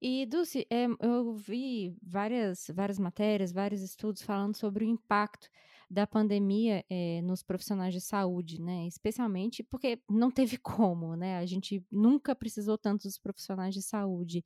[0.00, 5.48] E, Dulce, é, eu vi várias, várias matérias, vários estudos falando sobre o impacto
[5.90, 8.86] da pandemia é, nos profissionais de saúde, né?
[8.86, 11.38] Especialmente porque não teve como, né?
[11.38, 14.44] A gente nunca precisou tanto dos profissionais de saúde,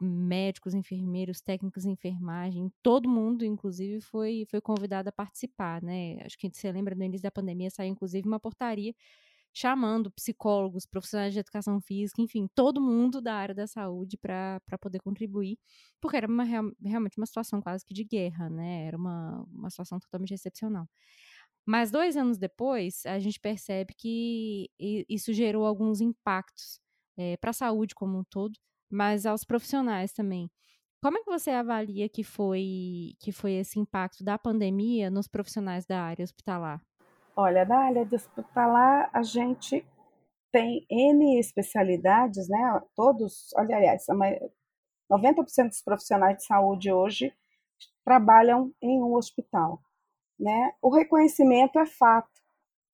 [0.00, 6.16] médicos, enfermeiros, técnicos de enfermagem, todo mundo, inclusive, foi, foi convidado a participar, né?
[6.24, 8.94] Acho que você lembra no início da pandemia saiu, inclusive, uma portaria
[9.52, 15.00] chamando psicólogos, profissionais de educação física, enfim, todo mundo da área da saúde para poder
[15.00, 15.58] contribuir,
[16.00, 18.86] porque era uma, realmente uma situação quase que de guerra, né?
[18.86, 20.88] Era uma, uma situação totalmente excepcional.
[21.66, 24.68] Mas dois anos depois, a gente percebe que
[25.08, 26.80] isso gerou alguns impactos
[27.16, 28.58] é, para a saúde como um todo,
[28.90, 30.50] mas aos profissionais também.
[31.02, 35.86] Como é que você avalia que foi, que foi esse impacto da pandemia nos profissionais
[35.86, 36.82] da área hospitalar?
[37.34, 39.86] Olha, na área de hospitalar, a gente
[40.52, 42.82] tem N especialidades, né?
[42.94, 44.04] Todos, aliás,
[45.10, 47.32] 90% dos profissionais de saúde hoje
[48.04, 49.80] trabalham em um hospital.
[50.38, 50.72] Né?
[50.82, 52.28] O reconhecimento é fato.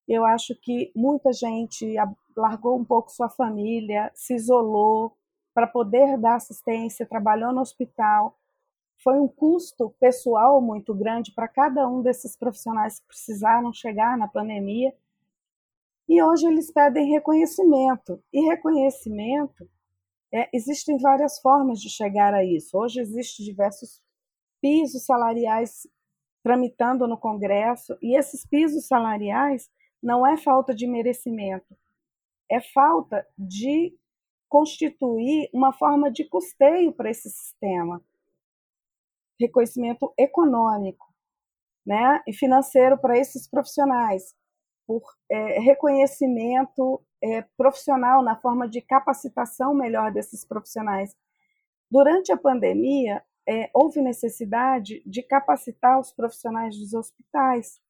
[0.06, 1.94] Eu acho que muita gente
[2.36, 5.16] largou um pouco sua família, se isolou
[5.52, 8.37] para poder dar assistência, trabalhou no hospital.
[9.02, 14.26] Foi um custo pessoal muito grande para cada um desses profissionais que precisaram chegar na
[14.26, 14.92] pandemia.
[16.08, 18.22] E hoje eles pedem reconhecimento.
[18.32, 19.68] E reconhecimento,
[20.32, 22.76] é, existem várias formas de chegar a isso.
[22.76, 24.02] Hoje existem diversos
[24.60, 25.86] pisos salariais
[26.42, 29.68] tramitando no Congresso, e esses pisos salariais
[30.02, 31.76] não é falta de merecimento,
[32.50, 33.94] é falta de
[34.48, 38.02] constituir uma forma de custeio para esse sistema.
[39.40, 41.06] Reconhecimento econômico
[41.86, 44.34] né, e financeiro para esses profissionais,
[44.86, 51.16] por é, reconhecimento é, profissional na forma de capacitação melhor desses profissionais.
[51.90, 57.80] Durante a pandemia, é, houve necessidade de capacitar os profissionais dos hospitais,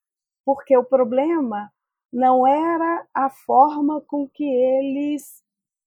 [0.45, 1.73] porque o problema
[2.13, 5.43] não era a forma com que eles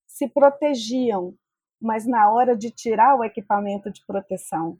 [0.06, 1.34] se protegiam,
[1.82, 4.78] mas na hora de tirar o equipamento de proteção.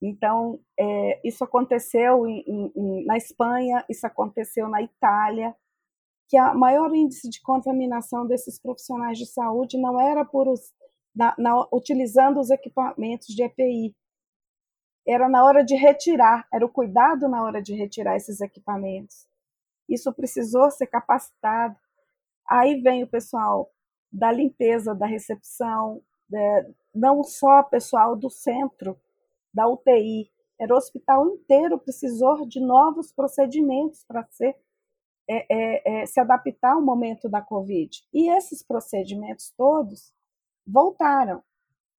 [0.00, 5.54] Então, é, isso aconteceu em, em, na Espanha, isso aconteceu na Itália,
[6.28, 10.72] que a maior índice de contaminação desses profissionais de saúde não era por os
[11.14, 13.94] na, na, utilizando os equipamentos de EPI.
[15.06, 19.26] Era na hora de retirar, era o cuidado na hora de retirar esses equipamentos.
[19.88, 21.76] Isso precisou ser capacitado.
[22.48, 23.72] Aí vem o pessoal
[24.12, 28.98] da limpeza, da recepção, é, não só o pessoal do centro,
[29.58, 34.24] da UTI, era o hospital inteiro precisou de novos procedimentos para
[35.28, 37.90] é, é, é, se adaptar ao momento da Covid.
[38.14, 40.12] E esses procedimentos todos
[40.64, 41.42] voltaram,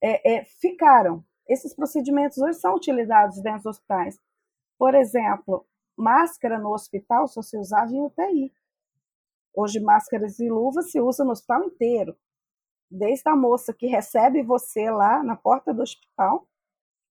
[0.01, 1.21] é, é, ficaram.
[1.49, 4.17] Esses procedimentos hoje são utilizados dentro dos hospitais.
[4.77, 5.67] Por exemplo,
[5.97, 8.53] máscara no hospital só se usava em UTI.
[9.53, 12.15] Hoje, máscaras e luvas se usam no hospital inteiro.
[12.89, 16.48] Desde a moça que recebe você lá na porta do hospital,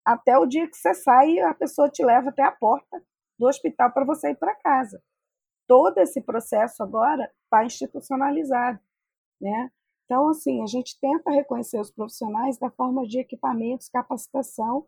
[0.08, 3.04] até o dia que você sai a pessoa te leva até a porta
[3.38, 5.02] do hospital para você ir para casa.
[5.66, 8.80] Todo esse processo agora está institucionalizado,
[9.38, 9.70] né?
[10.06, 14.86] Então, assim, a gente tenta reconhecer os profissionais da forma de equipamentos, capacitação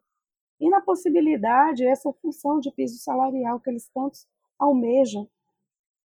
[0.58, 4.26] e na possibilidade, essa função de piso salarial que eles tantos
[4.58, 5.28] almejam,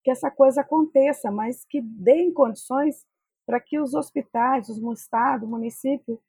[0.03, 3.07] que essa coisa aconteça, mas que deem condições
[3.47, 6.21] para que os hospitais, o Estado, o município,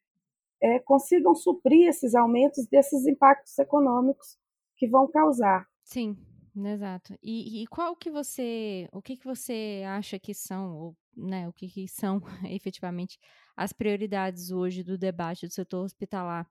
[0.62, 4.38] é, consigam suprir esses aumentos desses impactos econômicos
[4.76, 5.66] que vão causar.
[5.84, 6.16] Sim,
[6.56, 7.14] exato.
[7.22, 11.68] E, e qual que você, o que que você acha que são, né, o que,
[11.68, 13.18] que são efetivamente
[13.56, 16.46] as prioridades hoje do debate do setor hospitalar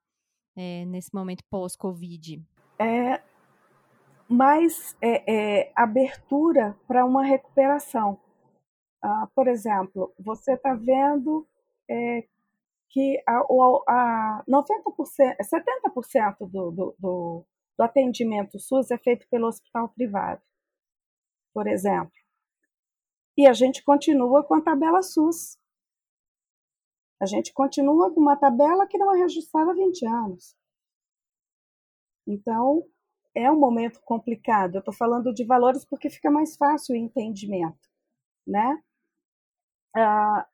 [0.56, 2.42] é, nesse momento pós-Covid?
[2.80, 3.22] É
[4.28, 5.24] mais é,
[5.62, 8.20] é, abertura para uma recuperação.
[9.02, 11.48] Ah, por exemplo, você está vendo
[11.88, 12.26] é,
[12.90, 17.46] que a, a 90%, 70% do, do, do,
[17.78, 20.42] do atendimento SUS é feito pelo hospital privado,
[21.54, 22.14] por exemplo.
[23.38, 25.58] E a gente continua com a tabela SUS.
[27.22, 30.56] A gente continua com uma tabela que não é registrada há 20 anos.
[32.28, 32.84] Então,
[33.36, 34.76] é um momento complicado.
[34.76, 37.90] Eu estou falando de valores porque fica mais fácil o entendimento.
[38.48, 38.82] Né?
[39.96, 40.48] Ah,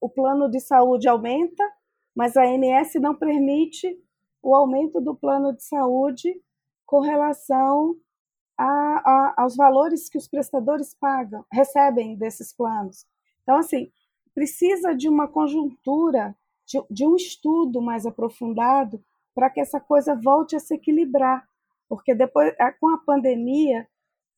[0.00, 1.64] o plano de saúde aumenta,
[2.14, 3.98] mas a ANS não permite
[4.42, 6.34] o aumento do plano de saúde
[6.86, 7.96] com relação
[8.58, 13.06] a, a, aos valores que os prestadores pagam, recebem desses planos.
[13.42, 13.90] Então, assim,
[14.34, 19.02] precisa de uma conjuntura, de, de um estudo mais aprofundado
[19.34, 21.44] para que essa coisa volte a se equilibrar,
[21.88, 23.88] porque depois, com a pandemia,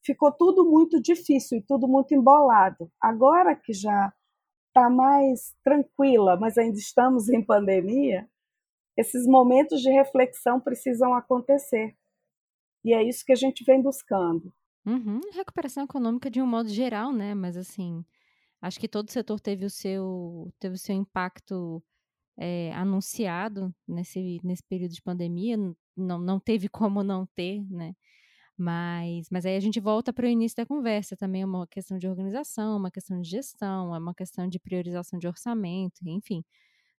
[0.04, 2.90] ficou tudo muito difícil e tudo muito embolado.
[3.00, 4.12] Agora que já
[4.76, 8.28] está mais tranquila, mas ainda estamos em pandemia,
[8.96, 11.96] esses momentos de reflexão precisam acontecer.
[12.84, 14.52] E é isso que a gente vem buscando.
[14.84, 15.20] Uhum.
[15.32, 17.34] Recuperação econômica de um modo geral, né?
[17.34, 18.04] Mas assim,
[18.60, 21.82] acho que todo setor teve o seu, teve o seu impacto
[22.38, 25.56] é, anunciado nesse, nesse período de pandemia.
[25.96, 27.94] Não, não teve como não ter, né?
[28.58, 31.98] Mas, mas aí a gente volta para o início da conversa também, é uma questão
[31.98, 36.42] de organização, uma questão de gestão, é uma questão de priorização de orçamento, enfim.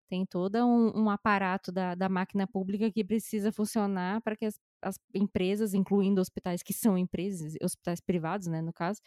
[0.10, 4.60] Tem todo um, um aparato da, da máquina pública que precisa funcionar para que as
[4.84, 9.02] as empresas, incluindo hospitais que são empresas, hospitais privados, né, no caso,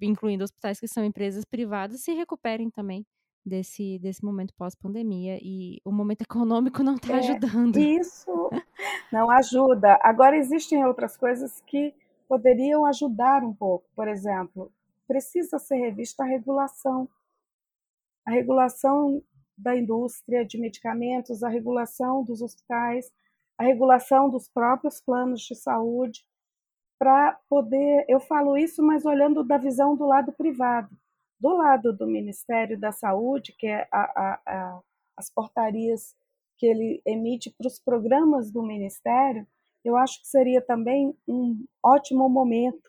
[0.00, 3.04] incluindo hospitais que são empresas privadas, se recuperem também
[3.44, 7.76] desse, desse momento pós-pandemia e o momento econômico não está é, ajudando.
[7.76, 8.50] Isso
[9.12, 9.98] não ajuda.
[10.02, 11.94] Agora, existem outras coisas que
[12.28, 13.84] poderiam ajudar um pouco.
[13.94, 14.72] Por exemplo,
[15.06, 17.08] precisa ser revista a regulação.
[18.24, 19.22] A regulação
[19.58, 23.12] da indústria de medicamentos, a regulação dos hospitais,
[23.58, 26.24] a regulação dos próprios planos de saúde,
[26.98, 28.04] para poder.
[28.08, 30.88] Eu falo isso, mas olhando da visão do lado privado.
[31.42, 34.82] Do lado do Ministério da Saúde, que é a, a, a,
[35.16, 36.14] as portarias
[36.56, 39.44] que ele emite para os programas do Ministério,
[39.84, 42.88] eu acho que seria também um ótimo momento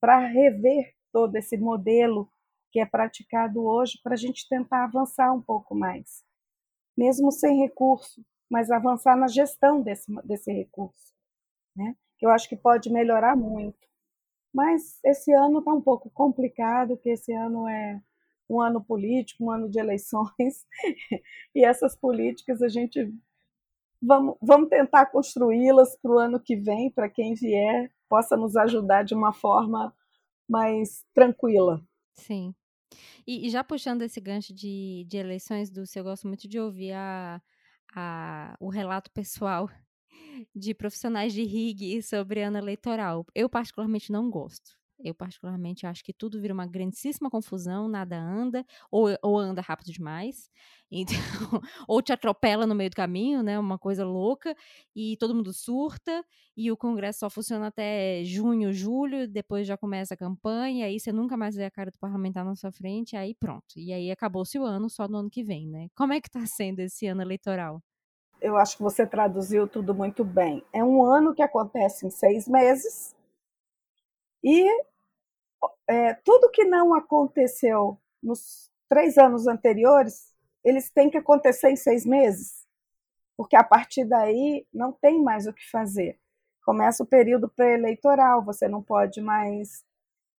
[0.00, 2.30] para rever todo esse modelo
[2.70, 6.22] que é praticado hoje, para a gente tentar avançar um pouco mais,
[6.96, 11.12] mesmo sem recurso, mas avançar na gestão desse, desse recurso,
[11.74, 11.96] né?
[12.16, 13.91] que eu acho que pode melhorar muito.
[14.52, 18.00] Mas esse ano está um pouco complicado, que esse ano é
[18.48, 20.66] um ano político, um ano de eleições,
[21.54, 23.12] e essas políticas a gente
[24.02, 29.04] vamos, vamos tentar construí-las para o ano que vem, para quem vier possa nos ajudar
[29.04, 29.94] de uma forma
[30.48, 31.82] mais tranquila.
[32.12, 32.54] Sim.
[33.26, 36.92] E, e já puxando esse gancho de, de eleições, do eu gosto muito de ouvir
[36.92, 37.40] a,
[37.94, 39.70] a, o relato pessoal
[40.54, 43.24] de profissionais de RIG sobre ano eleitoral.
[43.34, 44.72] Eu, particularmente, não gosto.
[45.04, 49.90] Eu, particularmente, acho que tudo vira uma grandíssima confusão, nada anda, ou, ou anda rápido
[49.92, 50.48] demais,
[50.92, 51.18] então,
[51.88, 53.58] ou te atropela no meio do caminho, né?
[53.58, 54.54] Uma coisa louca,
[54.94, 56.24] e todo mundo surta,
[56.56, 61.10] e o Congresso só funciona até junho, julho, depois já começa a campanha, aí você
[61.12, 63.74] nunca mais vê a cara do parlamentar na sua frente, aí pronto.
[63.76, 65.88] E aí acabou-se o ano, só no ano que vem, né?
[65.96, 67.82] Como é que tá sendo esse ano eleitoral?
[68.42, 70.62] Eu acho que você traduziu tudo muito bem.
[70.72, 73.14] É um ano que acontece em seis meses,
[74.42, 74.66] e
[75.88, 80.34] é, tudo que não aconteceu nos três anos anteriores,
[80.64, 82.66] eles têm que acontecer em seis meses,
[83.36, 86.18] porque a partir daí não tem mais o que fazer.
[86.64, 89.84] Começa o período pré-eleitoral, você não pode mais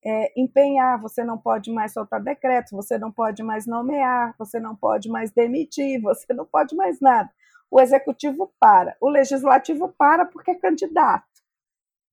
[0.05, 4.75] é, empenhar, você não pode mais soltar decretos, você não pode mais nomear, você não
[4.75, 7.29] pode mais demitir, você não pode mais nada.
[7.73, 11.25] O executivo para, o legislativo para porque é candidato.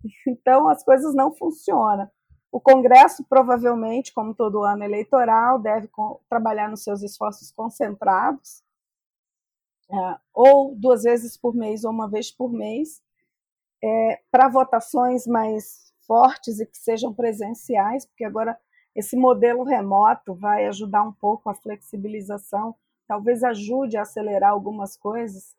[0.27, 2.11] Então as coisas não funcionam.
[2.51, 5.91] O Congresso, provavelmente, como todo ano eleitoral, deve
[6.31, 8.63] trabalhar nos seus esforços concentrados,
[9.91, 13.03] é, ou duas vezes por mês ou uma vez por mês,
[13.85, 18.59] é, para votações mais fortes e que sejam presenciais, porque agora
[18.97, 22.75] esse modelo remoto vai ajudar um pouco a flexibilização,
[23.11, 25.57] talvez ajude a acelerar algumas coisas,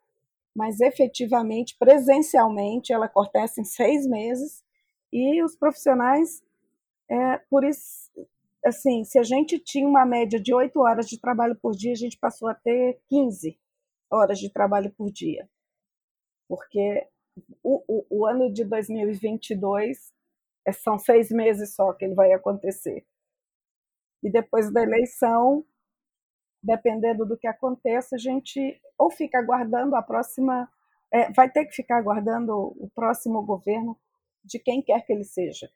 [0.56, 4.64] mas efetivamente, presencialmente, ela acontece em seis meses
[5.12, 6.42] e os profissionais
[7.10, 8.10] é, por isso,
[8.64, 11.96] assim, se a gente tinha uma média de oito horas de trabalho por dia, a
[11.96, 13.58] gente passou a ter 15
[14.10, 15.46] horas de trabalho por dia.
[16.48, 17.06] Porque
[17.62, 20.10] o, o, o ano de 2022
[20.66, 23.04] é, são seis meses só que ele vai acontecer.
[24.22, 25.66] E depois da eleição,
[26.62, 30.68] dependendo do que aconteça, a gente ou fica aguardando a próxima,
[31.12, 33.98] é, vai ter que ficar aguardando o próximo governo
[34.44, 35.68] de quem quer que ele seja.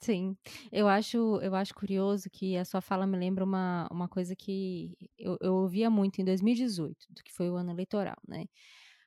[0.00, 0.36] Sim,
[0.70, 4.96] eu acho, eu acho curioso que a sua fala me lembra uma, uma coisa que
[5.18, 8.44] eu, eu ouvia muito em 2018, do que foi o ano eleitoral, né?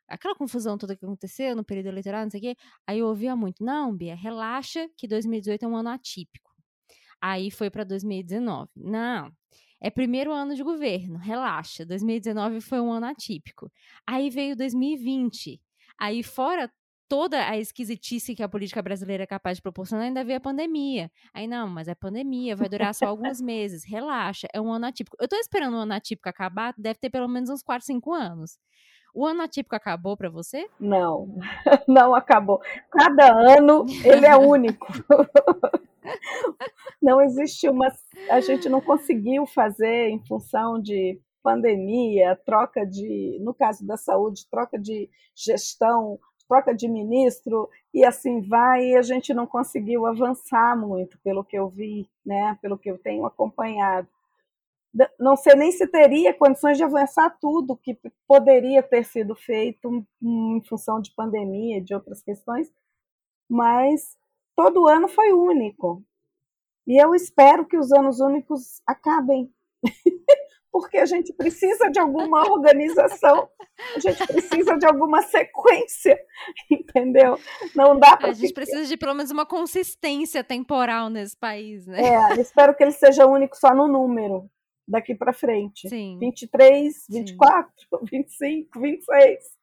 [0.09, 2.55] Aquela confusão toda que aconteceu no período eleitoral, não sei o quê,
[2.85, 6.51] aí eu ouvia muito, não, Bia, relaxa que 2018 é um ano atípico.
[7.21, 8.69] Aí foi para 2019.
[8.75, 9.31] Não,
[9.81, 11.83] é primeiro ano de governo, relaxa.
[11.83, 13.71] 2019 foi um ano atípico.
[14.05, 15.59] Aí veio 2020.
[15.99, 16.71] Aí, fora
[17.09, 21.11] toda a esquisitice que a política brasileira é capaz de proporcionar, ainda veio a pandemia.
[21.33, 25.17] Aí, não, mas é pandemia, vai durar só alguns meses, relaxa, é um ano atípico.
[25.19, 28.57] Eu tô esperando o ano atípico acabar, deve ter pelo menos uns 4, 5 anos.
[29.13, 30.69] O ano atípico acabou para você?
[30.79, 31.37] Não,
[31.85, 32.61] não acabou.
[32.89, 34.87] Cada ano ele é único.
[37.01, 37.87] não existe uma.
[38.29, 44.47] A gente não conseguiu fazer em função de pandemia, troca de, no caso da saúde,
[44.49, 46.19] troca de gestão
[46.51, 51.57] troca de ministro e assim vai, e a gente não conseguiu avançar muito, pelo que
[51.57, 54.05] eu vi, né, pelo que eu tenho acompanhado.
[55.17, 57.97] Não sei nem se teria condições de avançar tudo que
[58.27, 62.69] poderia ter sido feito em função de pandemia, de outras questões,
[63.49, 64.17] mas
[64.61, 66.03] todo ano foi único.
[66.85, 69.51] E eu espero que os anos únicos acabem.
[70.71, 73.49] porque a gente precisa de alguma organização,
[73.93, 76.17] a gente precisa de alguma sequência,
[76.71, 77.37] entendeu?
[77.75, 78.29] Não dá para.
[78.29, 78.61] A gente ficar...
[78.61, 82.01] precisa de pelo menos uma consistência temporal nesse país, né?
[82.01, 84.49] É, espero que ele seja único só no número,
[84.87, 85.89] daqui para frente.
[85.89, 86.17] Sim.
[86.19, 88.05] 23, 24, Sim.
[88.09, 89.39] 25, 26.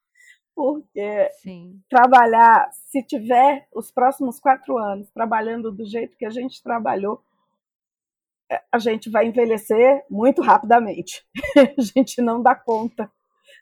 [0.58, 1.80] Porque Sim.
[1.88, 7.22] trabalhar, se tiver os próximos quatro anos trabalhando do jeito que a gente trabalhou,
[8.50, 11.24] é, a gente vai envelhecer muito rapidamente.
[11.78, 13.08] a gente não dá conta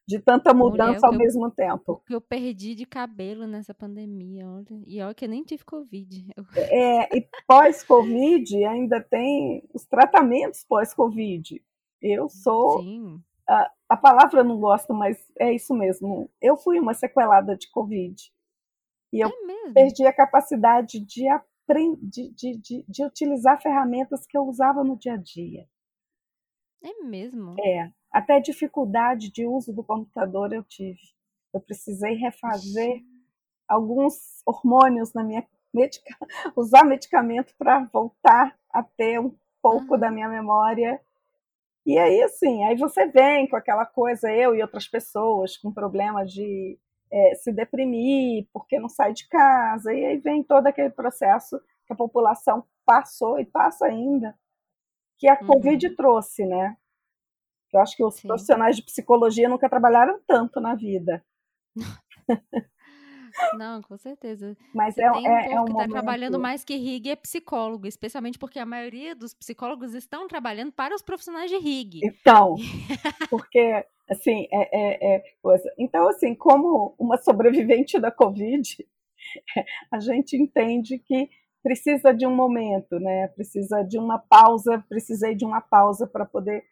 [0.09, 1.93] de tanta mudança ao mesmo tempo.
[1.93, 4.83] O que eu perdi de cabelo nessa pandemia, olha.
[4.87, 6.29] E olha que eu nem tive Covid.
[6.57, 11.63] É, e pós-Covid ainda tem os tratamentos pós-Covid.
[12.01, 12.81] Eu sou.
[12.81, 13.21] Sim.
[13.49, 16.31] A, a palavra eu não gosto, mas é isso mesmo.
[16.41, 18.33] Eu fui uma sequelada de Covid.
[19.13, 21.25] E eu é perdi a capacidade de,
[22.03, 25.67] de, de, de, de utilizar ferramentas que eu usava no dia a dia.
[26.83, 27.57] É mesmo?
[27.61, 27.91] É.
[28.13, 31.01] Até dificuldade de uso do computador eu tive.
[31.53, 33.03] Eu precisei refazer
[33.69, 36.17] alguns hormônios na minha medica...
[36.57, 41.01] usar medicamento para voltar a ter um pouco da minha memória.
[41.87, 46.27] E aí, assim, aí você vem com aquela coisa, eu e outras pessoas, com problema
[46.27, 46.77] de
[47.13, 51.93] é, se deprimir porque não sai de casa, e aí vem todo aquele processo que
[51.93, 54.37] a população passou e passa ainda,
[55.17, 55.47] que a uhum.
[55.47, 56.77] Covid trouxe, né?
[57.73, 58.27] Eu acho que os Sim.
[58.27, 61.25] profissionais de psicologia nunca trabalharam tanto na vida.
[63.55, 64.57] Não, com certeza.
[64.75, 67.17] Mas Você é, tem um é, é um que está trabalhando mais que RIG é
[67.17, 72.01] psicólogo, especialmente porque a maioria dos psicólogos estão trabalhando para os profissionais de RIG.
[72.05, 72.57] Então,
[73.31, 75.71] porque assim é, é, é coisa.
[75.79, 78.87] Então, assim, como uma sobrevivente da Covid,
[79.91, 81.29] a gente entende que
[81.63, 83.29] precisa de um momento, né?
[83.29, 84.85] Precisa de uma pausa.
[84.89, 86.65] Precisei de uma pausa para poder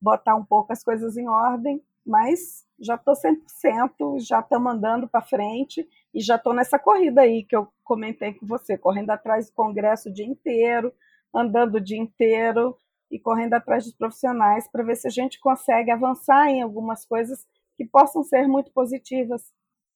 [0.00, 5.22] botar um pouco as coisas em ordem, mas já estou 100%, já estamos andando para
[5.22, 9.54] frente e já estou nessa corrida aí que eu comentei com você, correndo atrás do
[9.54, 10.92] congresso o dia inteiro,
[11.34, 12.76] andando o dia inteiro
[13.10, 17.44] e correndo atrás dos profissionais para ver se a gente consegue avançar em algumas coisas
[17.76, 19.52] que possam ser muito positivas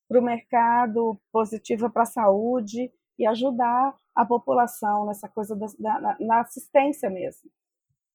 [0.08, 6.40] para o mercado, positiva para a saúde e ajudar a população nessa coisa da, na
[6.40, 7.50] assistência mesmo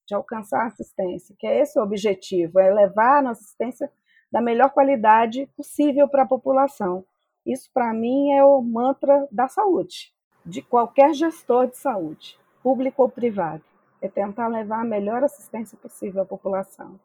[0.06, 3.90] de alcançar a assistência, que é esse o objetivo, é levar a assistência
[4.30, 7.04] da melhor qualidade possível para a população.
[7.46, 10.12] Isso, para mim, é o mantra da saúde,
[10.44, 13.64] de qualquer gestor de saúde, público ou privado.
[14.00, 16.98] É tentar levar a melhor assistência possível à população.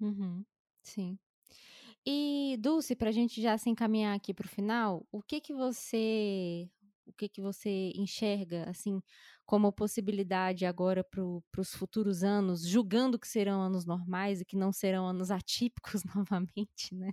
[0.00, 0.44] Uhum,
[0.82, 1.18] sim.
[2.06, 5.54] E, Dulce, para a gente já se encaminhar aqui para o final, o que que
[5.54, 6.68] você
[7.06, 9.02] o que que você enxerga assim
[9.46, 14.72] como possibilidade agora para os futuros anos, julgando que serão anos normais e que não
[14.72, 17.12] serão anos atípicos novamente, né?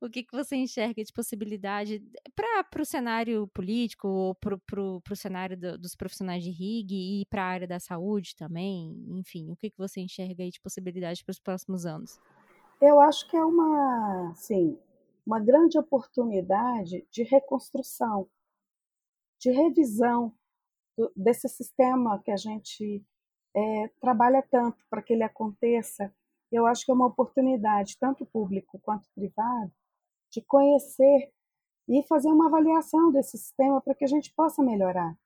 [0.00, 2.02] O que, que você enxerga de possibilidade
[2.34, 7.42] para o cenário político ou para o cenário do, dos profissionais de RIG e para
[7.42, 9.04] a área da saúde também?
[9.18, 12.20] Enfim, o que, que você enxerga de possibilidade para os próximos anos?
[12.80, 14.78] Eu acho que é uma, sim,
[15.26, 18.28] uma grande oportunidade de reconstrução
[19.38, 20.32] de revisão
[20.96, 23.04] do, desse sistema que a gente
[23.54, 26.12] é, trabalha tanto para que ele aconteça,
[26.50, 29.72] eu acho que é uma oportunidade, tanto público quanto privado,
[30.36, 31.32] de conhecer
[31.88, 35.16] e fazer uma avaliação desse sistema para que a gente possa melhorar.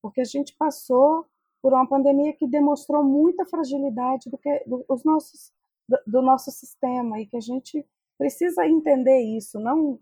[0.00, 1.26] Porque a gente passou
[1.60, 5.52] por uma pandemia que demonstrou muita fragilidade do, que, do, dos nossos,
[5.88, 7.84] do, do nosso sistema e que a gente
[8.16, 9.98] precisa entender isso, não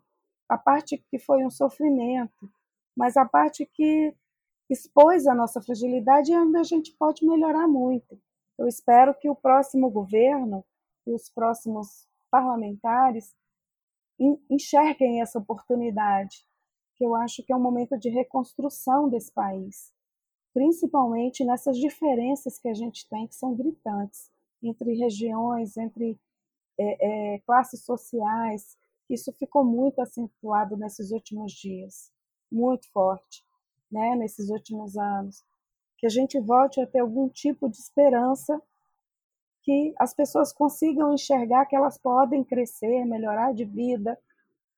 [0.48, 2.52] a parte que foi um sofrimento,
[2.94, 4.14] mas a parte que
[4.68, 8.20] expôs a nossa fragilidade é onde a gente pode melhorar muito.
[8.58, 10.62] Eu espero que o próximo governo
[11.06, 13.34] e os próximos parlamentares
[14.50, 16.46] enxerguem essa oportunidade,
[16.94, 19.92] que eu acho que é um momento de reconstrução desse país,
[20.54, 24.30] principalmente nessas diferenças que a gente tem, que são gritantes,
[24.62, 26.18] entre regiões, entre
[26.78, 28.76] é, é, classes sociais.
[29.10, 32.12] Isso ficou muito acentuado nesses últimos dias
[32.52, 33.44] muito forte
[33.90, 35.44] né, nesses últimos anos.
[35.98, 38.60] Que a gente volte a ter algum tipo de esperança
[39.62, 44.18] que as pessoas consigam enxergar que elas podem crescer, melhorar de vida,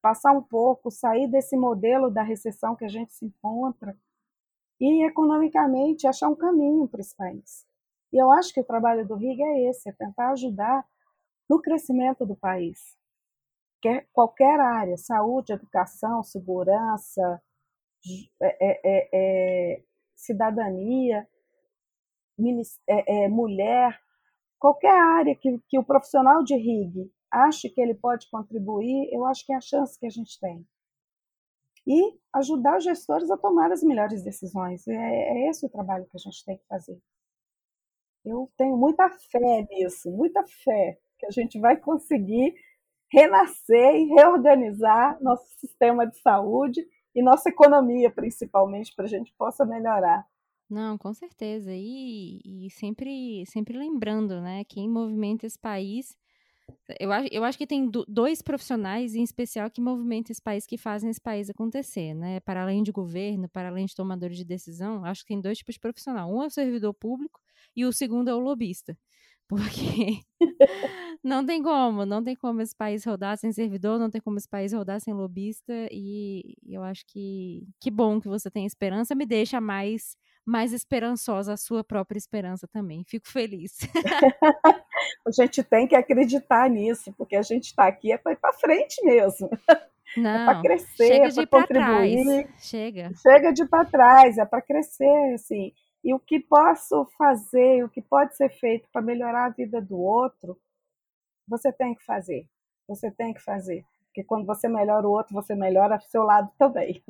[0.03, 3.97] passar um pouco, sair desse modelo da recessão que a gente se encontra
[4.79, 7.67] e economicamente achar um caminho para esse país.
[8.13, 10.87] E eu acho que o trabalho do RIG é esse, é tentar ajudar
[11.49, 12.97] no crescimento do país.
[14.13, 17.43] Qualquer área, saúde, educação, segurança,
[18.41, 19.83] é, é, é, é,
[20.15, 21.27] cidadania,
[22.87, 23.99] é, mulher,
[24.65, 29.45] qualquer área que, que o profissional de RIG ache que ele pode contribuir, eu acho
[29.45, 30.67] que é a chance que a gente tem.
[31.87, 34.89] E ajudar os gestores a tomar as melhores decisões.
[34.89, 36.99] É, é esse o trabalho que a gente tem que fazer.
[38.25, 42.55] Eu tenho muita fé nisso, muita fé que a gente vai conseguir
[43.13, 46.81] renascer e reorganizar nosso sistema de saúde
[47.15, 50.27] e nossa economia, principalmente, para a gente possa melhorar.
[50.75, 51.71] Não, com certeza.
[51.73, 54.65] E, e sempre, sempre lembrando, né?
[54.65, 56.17] Quem movimenta esse país.
[57.01, 61.11] Eu, eu acho que tem dois profissionais em especial que movimentam esse país, que fazem
[61.11, 62.41] esse país acontecer, né?
[62.41, 65.75] Para além de governo, para além de tomadores de decisão, acho que tem dois tipos
[65.77, 66.31] de profissional.
[66.35, 67.41] Um é o servidor público
[67.77, 68.99] e o segundo é o lobista.
[69.49, 70.21] Porque
[71.23, 74.49] não tem como, não tem como esse país rodar sem servidor, não tem como esse
[74.49, 79.27] país rodar sem lobista, e eu acho que que bom que você tem esperança, me
[79.27, 83.05] deixa mais mais esperançosa a sua própria esperança também.
[83.05, 83.79] Fico feliz.
[85.27, 88.53] a gente tem que acreditar nisso, porque a gente está aqui é para ir para
[88.53, 89.49] frente mesmo.
[90.17, 92.45] Não, é para crescer, chega é para contribuir.
[92.45, 92.65] Trás.
[92.65, 93.11] Chega.
[93.17, 95.73] Chega de para trás, é para crescer, assim.
[96.05, 99.99] E o que posso fazer, o que pode ser feito para melhorar a vida do
[99.99, 100.57] outro,
[101.49, 102.47] você tem que fazer.
[102.87, 103.85] Você tem que fazer.
[104.07, 107.03] Porque quando você melhora o outro, você melhora o seu lado também.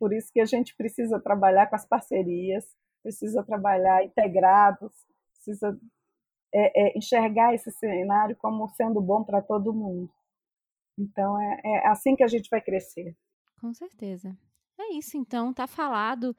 [0.00, 2.64] Por isso que a gente precisa trabalhar com as parcerias,
[3.02, 4.90] precisa trabalhar integrados,
[5.34, 5.78] precisa
[6.54, 10.10] é, é, enxergar esse cenário como sendo bom para todo mundo.
[10.98, 13.14] Então é, é assim que a gente vai crescer.
[13.60, 14.34] Com certeza.
[14.78, 16.34] É isso, então, tá falado.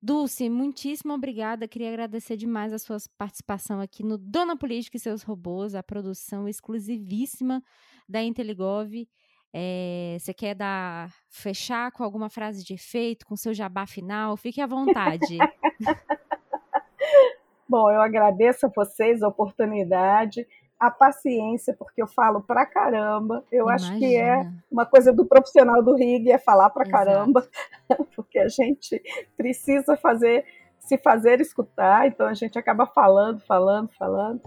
[0.00, 1.66] Dulce, muitíssimo obrigada.
[1.66, 6.48] Queria agradecer demais a sua participação aqui no Dona Política e seus robôs, a produção
[6.48, 7.62] exclusivíssima
[8.08, 9.08] da Inteligov.
[9.52, 14.36] É, você quer dar fechar com alguma frase de efeito, com seu jabá final?
[14.36, 15.38] Fique à vontade.
[17.68, 20.46] Bom, eu agradeço a vocês a oportunidade
[20.82, 23.44] a paciência, porque eu falo pra caramba.
[23.52, 23.92] Eu Imagina.
[23.92, 26.98] acho que é uma coisa do profissional do RIG, é falar pra Exato.
[26.98, 27.48] caramba,
[28.16, 29.00] porque a gente
[29.36, 30.44] precisa fazer,
[30.80, 34.42] se fazer escutar, então a gente acaba falando, falando, falando,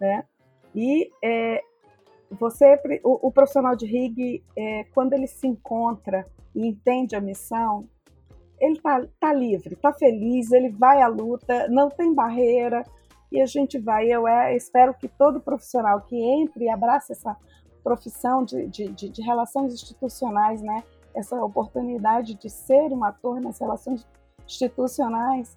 [0.00, 0.24] né?
[0.72, 1.60] E é,
[2.38, 7.88] você, o, o, profissional de RIG, é, quando ele se encontra e entende a missão,
[8.60, 12.84] ele tá, tá livre, tá feliz, ele vai à luta, não tem barreira,
[13.30, 14.06] e a gente vai.
[14.06, 17.36] Eu é, espero que todo profissional que entre e abrace essa
[17.82, 23.58] profissão de, de, de, de relações institucionais, né, essa oportunidade de ser um ator nas
[23.58, 24.06] relações
[24.46, 25.56] institucionais,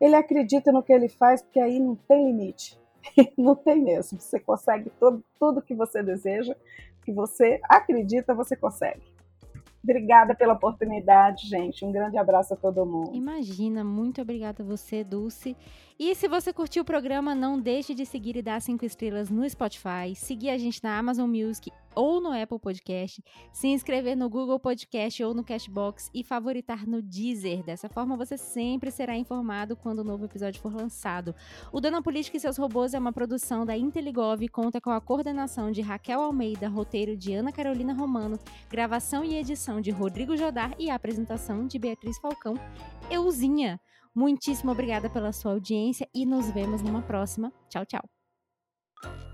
[0.00, 2.78] ele acredita no que ele faz, porque aí não tem limite.
[3.36, 4.20] não tem mesmo.
[4.20, 6.54] Você consegue todo, tudo que você deseja,
[7.04, 9.02] que você acredita, você consegue.
[9.84, 11.84] Obrigada pela oportunidade, gente.
[11.84, 13.14] Um grande abraço a todo mundo.
[13.14, 15.54] Imagina, muito obrigada a você, Dulce.
[15.98, 19.48] E se você curtiu o programa, não deixe de seguir e dar cinco estrelas no
[19.48, 23.22] Spotify, seguir a gente na Amazon Music ou no Apple Podcast,
[23.52, 27.62] se inscrever no Google Podcast ou no Cashbox e favoritar no Deezer.
[27.62, 31.34] Dessa forma, você sempre será informado quando o novo episódio for lançado.
[31.72, 35.00] O Dona Política e seus robôs é uma produção da Inteligov e conta com a
[35.00, 38.38] coordenação de Raquel Almeida, roteiro de Ana Carolina Romano,
[38.68, 42.54] gravação e edição de Rodrigo Jodar e apresentação de Beatriz Falcão.
[43.10, 43.80] Euzinha.
[44.14, 47.52] Muitíssimo obrigada pela sua audiência e nos vemos numa próxima.
[47.68, 49.33] Tchau, tchau.